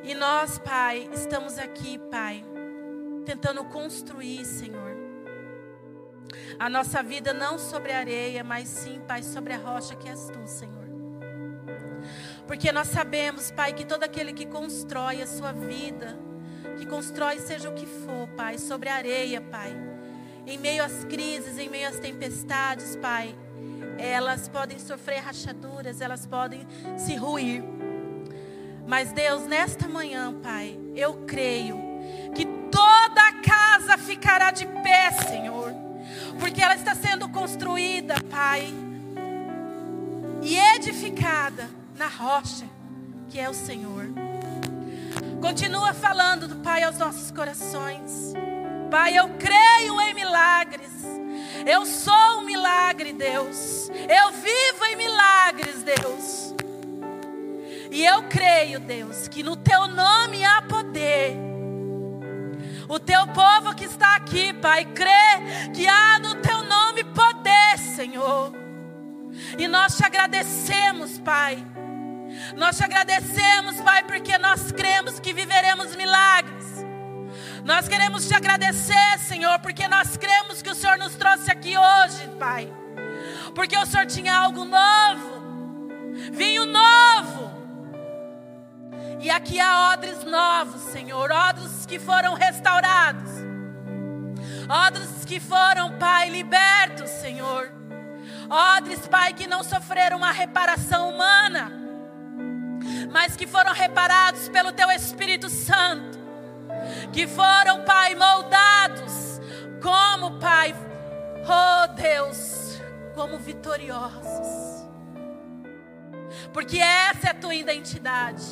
E 0.04 0.15
nós, 0.15 0.58
Pai, 0.58 1.10
estamos 1.13 1.58
aqui, 1.58 1.99
Pai, 2.10 2.43
tentando 3.25 3.63
construir, 3.65 4.43
Senhor, 4.45 4.91
a 6.58 6.69
nossa 6.69 7.04
vida 7.04 7.34
não 7.34 7.60
sobre 7.60 7.91
a 7.91 7.99
areia, 7.99 8.43
mas 8.43 8.67
sim, 8.67 8.99
Pai, 9.08 9.21
sobre 9.21 9.54
a 9.54 9.58
rocha 9.58 9.95
que 9.95 10.10
és 10.10 10.27
tu, 10.30 10.47
Senhor. 10.47 10.82
Porque 12.47 12.71
nós 12.71 12.88
sabemos, 12.88 13.51
Pai, 13.51 13.73
que 13.73 13.86
todo 13.86 14.04
aquele 14.04 14.34
que 14.34 14.45
constrói 14.45 15.21
a 15.21 15.27
sua 15.27 15.51
vida, 15.51 16.17
que 16.82 16.88
constrói 16.88 17.39
seja 17.39 17.70
o 17.70 17.74
que 17.76 17.86
for, 17.86 18.28
Pai, 18.36 18.58
sobre 18.58 18.89
a 18.89 18.96
areia, 18.96 19.39
Pai, 19.39 19.72
em 20.48 20.58
meio 20.58 20.84
às 20.84 21.04
crises, 21.04 21.60
em 21.60 21.70
meio 21.70 21.88
às 21.88 22.00
tempestades, 22.00 22.96
Pai, 22.96 23.36
elas 24.00 24.48
podem 24.48 24.80
sofrer 24.80 25.20
rachaduras, 25.20 26.02
elas 26.02 26.26
podem 26.26 26.65
se 26.98 27.15
ruir. 27.15 27.63
Mas 28.88 29.12
Deus, 29.12 29.46
nesta 29.46 29.88
manhã, 29.88 30.34
Pai, 30.41 30.80
eu 30.96 31.24
creio 31.28 31.78
que 32.34 32.46
toda 32.72 33.22
a 33.28 33.34
casa 33.41 33.96
ficará 34.00 34.50
de 34.50 34.65
pé, 34.65 35.12
Senhor, 35.12 35.72
porque 36.39 36.63
ela 36.63 36.74
está 36.74 36.96
sendo 36.96 37.30
construída, 37.30 38.15
Pai, 38.24 38.74
e 40.41 40.58
edificada 40.58 41.70
na 41.96 42.08
rocha 42.08 42.65
que 43.30 43.39
é 43.39 43.48
o 43.48 43.54
Senhor. 43.54 44.21
Continua 45.41 45.91
falando 45.91 46.47
do 46.47 46.58
Pai 46.58 46.84
aos 46.84 46.99
nossos 46.99 47.32
corações. 47.32 48.34
Pai, 48.91 49.17
eu 49.17 49.27
creio 49.39 49.99
em 49.99 50.13
milagres. 50.13 50.91
Eu 51.65 51.84
sou 51.86 52.39
um 52.39 52.45
milagre, 52.45 53.12
Deus. 53.12 53.89
Eu 53.89 54.32
vivo 54.32 54.86
em 54.86 54.95
milagres, 54.95 55.84
Deus. 55.84 56.54
E 57.89 58.06
eu 58.06 58.23
creio, 58.23 58.80
Deus, 58.80 59.27
que 59.27 59.42
no 59.42 59.56
teu 59.56 59.87
nome 59.87 60.46
há 60.46 60.62
poder. 60.62 61.35
O 62.87 63.00
teu 63.00 63.25
povo 63.27 63.73
que 63.73 63.85
está 63.85 64.15
aqui, 64.15 64.54
Pai, 64.54 64.85
crê 64.85 65.71
que 65.73 65.87
há 65.87 66.19
no 66.19 66.35
teu 66.35 66.63
nome 66.63 67.04
poder, 67.04 67.79
Senhor. 67.96 68.54
E 69.58 69.67
nós 69.67 69.98
te 69.98 70.06
agradecemos, 70.06 71.17
Pai. 71.19 71.65
Nós 72.56 72.77
te 72.77 72.83
agradecemos, 72.83 73.79
Pai, 73.81 74.04
porque 74.04 74.37
nós 74.37 74.71
cremos 74.71 75.19
que 75.19 75.33
viveremos 75.33 75.96
milagres. 75.96 76.85
Nós 77.63 77.87
queremos 77.87 78.27
te 78.27 78.33
agradecer, 78.33 79.19
Senhor, 79.19 79.60
porque 79.60 79.87
nós 79.87 80.17
cremos 80.17 80.62
que 80.62 80.69
o 80.69 80.75
Senhor 80.75 80.98
nos 80.98 81.15
trouxe 81.15 81.52
aqui 81.52 81.77
hoje, 81.77 82.27
Pai. 82.39 82.71
Porque 83.54 83.77
o 83.77 83.85
Senhor 83.85 84.06
tinha 84.06 84.35
algo 84.35 84.65
novo, 84.65 85.42
vinho 86.31 86.65
novo 86.65 87.62
e 89.21 89.29
aqui 89.29 89.60
há 89.60 89.94
odres 89.94 90.23
novos, 90.23 90.81
Senhor, 90.81 91.31
odres 91.31 91.85
que 91.85 92.00
foram 92.00 92.33
restaurados, 92.33 93.29
odres 94.67 95.23
que 95.23 95.39
foram, 95.39 95.96
Pai, 96.00 96.27
libertos, 96.27 97.08
Senhor, 97.08 97.71
odres, 98.50 99.08
Pai, 99.08 99.31
que 99.33 99.46
não 99.46 99.62
sofreram 99.62 100.17
uma 100.17 100.31
reparação 100.31 101.12
humana, 101.12 101.71
mas 103.12 103.36
que 103.36 103.46
foram 103.46 103.74
reparados 103.74 104.48
pelo 104.50 104.72
Teu 104.72 104.90
Espírito 104.90 105.50
Santo, 105.50 106.18
que 107.12 107.28
foram, 107.28 107.84
Pai, 107.84 108.16
moldados 108.16 109.40
como, 109.82 110.40
Pai, 110.40 110.74
oh 111.46 111.88
Deus, 111.94 112.80
como 113.14 113.38
vitoriosos. 113.38 114.88
Porque 116.54 116.78
essa 116.78 117.28
é 117.28 117.32
a 117.32 117.34
tua 117.34 117.56
identidade 117.56 118.46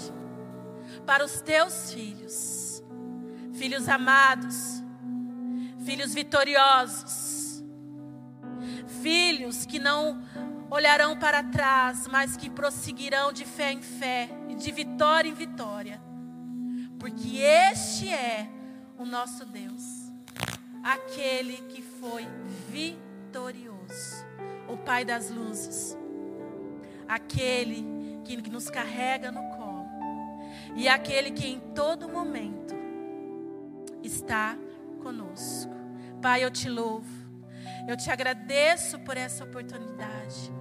para 1.06 1.24
os 1.24 1.42
teus 1.42 1.94
filhos, 1.94 2.84
filhos 3.54 3.88
amados, 3.88 4.84
filhos 5.86 6.14
vitoriosos, 6.14 7.64
filhos 9.02 9.66
que 9.66 9.80
não 9.80 10.22
olharão 10.70 11.18
para 11.18 11.44
trás, 11.44 12.08
mas 12.08 12.38
que 12.38 12.50
prosseguirão 12.50 13.32
de 13.32 13.46
fé 13.46 13.72
em 13.72 13.82
fé 13.82 14.30
e 14.48 14.56
de 14.56 14.72
vitória 14.72 15.30
em 15.30 15.34
vitória, 15.34 16.02
porque 17.00 17.38
este 17.38 18.10
é 18.10 18.50
o 18.98 19.06
nosso 19.06 19.46
Deus, 19.46 20.12
aquele 20.84 21.58
que 21.70 21.82
foi 21.82 22.28
vitorioso, 22.70 24.26
o 24.68 24.78
Pai 24.78 25.04
das 25.04 25.30
luzes, 25.30 25.98
aquele 27.08 27.86
que 28.24 28.50
nos 28.50 28.70
carrega 28.70 29.32
no 29.32 29.42
colo 29.58 29.90
e 30.76 30.88
aquele 30.88 31.32
que 31.32 31.48
em 31.48 31.60
todo 31.74 32.08
momento 32.08 32.76
está 34.04 34.56
conosco. 35.02 35.74
Pai, 36.22 36.44
eu 36.44 36.52
te 36.52 36.70
louvo. 36.70 37.08
Eu 37.88 37.98
te 37.98 38.12
agradeço 38.12 39.00
por 39.00 39.18
essa 39.18 39.44
oportunidade. 39.44 40.52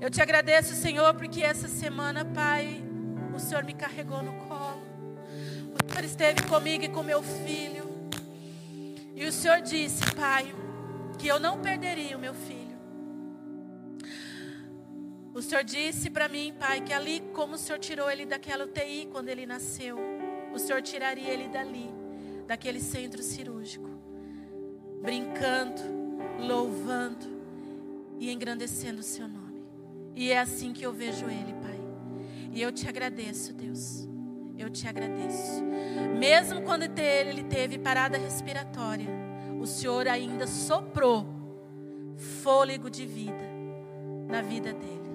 Eu 0.00 0.10
te 0.10 0.20
agradeço, 0.20 0.74
Senhor, 0.74 1.14
porque 1.14 1.42
essa 1.42 1.68
semana, 1.68 2.24
Pai, 2.24 2.82
o 3.34 3.38
Senhor 3.38 3.64
me 3.64 3.74
carregou 3.74 4.22
no 4.22 4.32
colo. 4.46 4.82
O 5.74 5.92
Senhor 5.92 6.04
esteve 6.04 6.42
comigo 6.42 6.84
e 6.84 6.88
com 6.88 7.02
meu 7.02 7.22
filho. 7.22 7.88
E 9.14 9.24
o 9.26 9.32
Senhor 9.32 9.60
disse, 9.60 10.02
Pai, 10.14 10.54
que 11.18 11.26
eu 11.26 11.40
não 11.40 11.60
perderia 11.60 12.16
o 12.16 12.20
meu 12.20 12.34
filho. 12.34 12.78
O 15.34 15.42
Senhor 15.42 15.62
disse 15.62 16.10
para 16.10 16.28
mim, 16.28 16.54
Pai, 16.58 16.80
que 16.80 16.92
ali, 16.92 17.20
como 17.32 17.54
o 17.54 17.58
Senhor 17.58 17.78
tirou 17.78 18.10
ele 18.10 18.26
daquela 18.26 18.64
UTI 18.64 19.08
quando 19.10 19.28
ele 19.28 19.46
nasceu, 19.46 19.98
o 20.52 20.58
Senhor 20.58 20.82
tiraria 20.82 21.30
ele 21.30 21.48
dali, 21.48 21.88
daquele 22.46 22.80
centro 22.80 23.22
cirúrgico, 23.22 23.88
brincando, 25.00 25.80
louvando 26.40 27.26
e 28.18 28.32
engrandecendo 28.32 29.00
o 29.00 29.04
Seu 29.04 29.28
nome. 29.28 29.47
E 30.18 30.32
é 30.32 30.40
assim 30.40 30.72
que 30.72 30.84
eu 30.84 30.92
vejo 30.92 31.26
Ele, 31.26 31.52
Pai. 31.62 31.78
E 32.52 32.60
eu 32.60 32.72
te 32.72 32.88
agradeço, 32.88 33.52
Deus. 33.52 34.08
Eu 34.58 34.68
te 34.68 34.88
agradeço. 34.88 35.62
Mesmo 36.18 36.62
quando 36.62 36.82
ele 36.98 37.44
teve 37.44 37.78
parada 37.78 38.18
respiratória, 38.18 39.06
o 39.60 39.64
Senhor 39.64 40.08
ainda 40.08 40.44
soprou 40.48 41.24
fôlego 42.16 42.90
de 42.90 43.06
vida 43.06 43.48
na 44.26 44.42
vida 44.42 44.72
dele. 44.72 45.08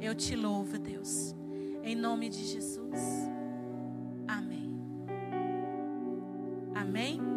Eu 0.00 0.12
te 0.12 0.34
louvo, 0.34 0.76
Deus. 0.76 1.36
Em 1.84 1.94
nome 1.94 2.28
de 2.28 2.44
Jesus. 2.44 3.30
Amém. 4.26 4.72
Amém. 6.74 7.27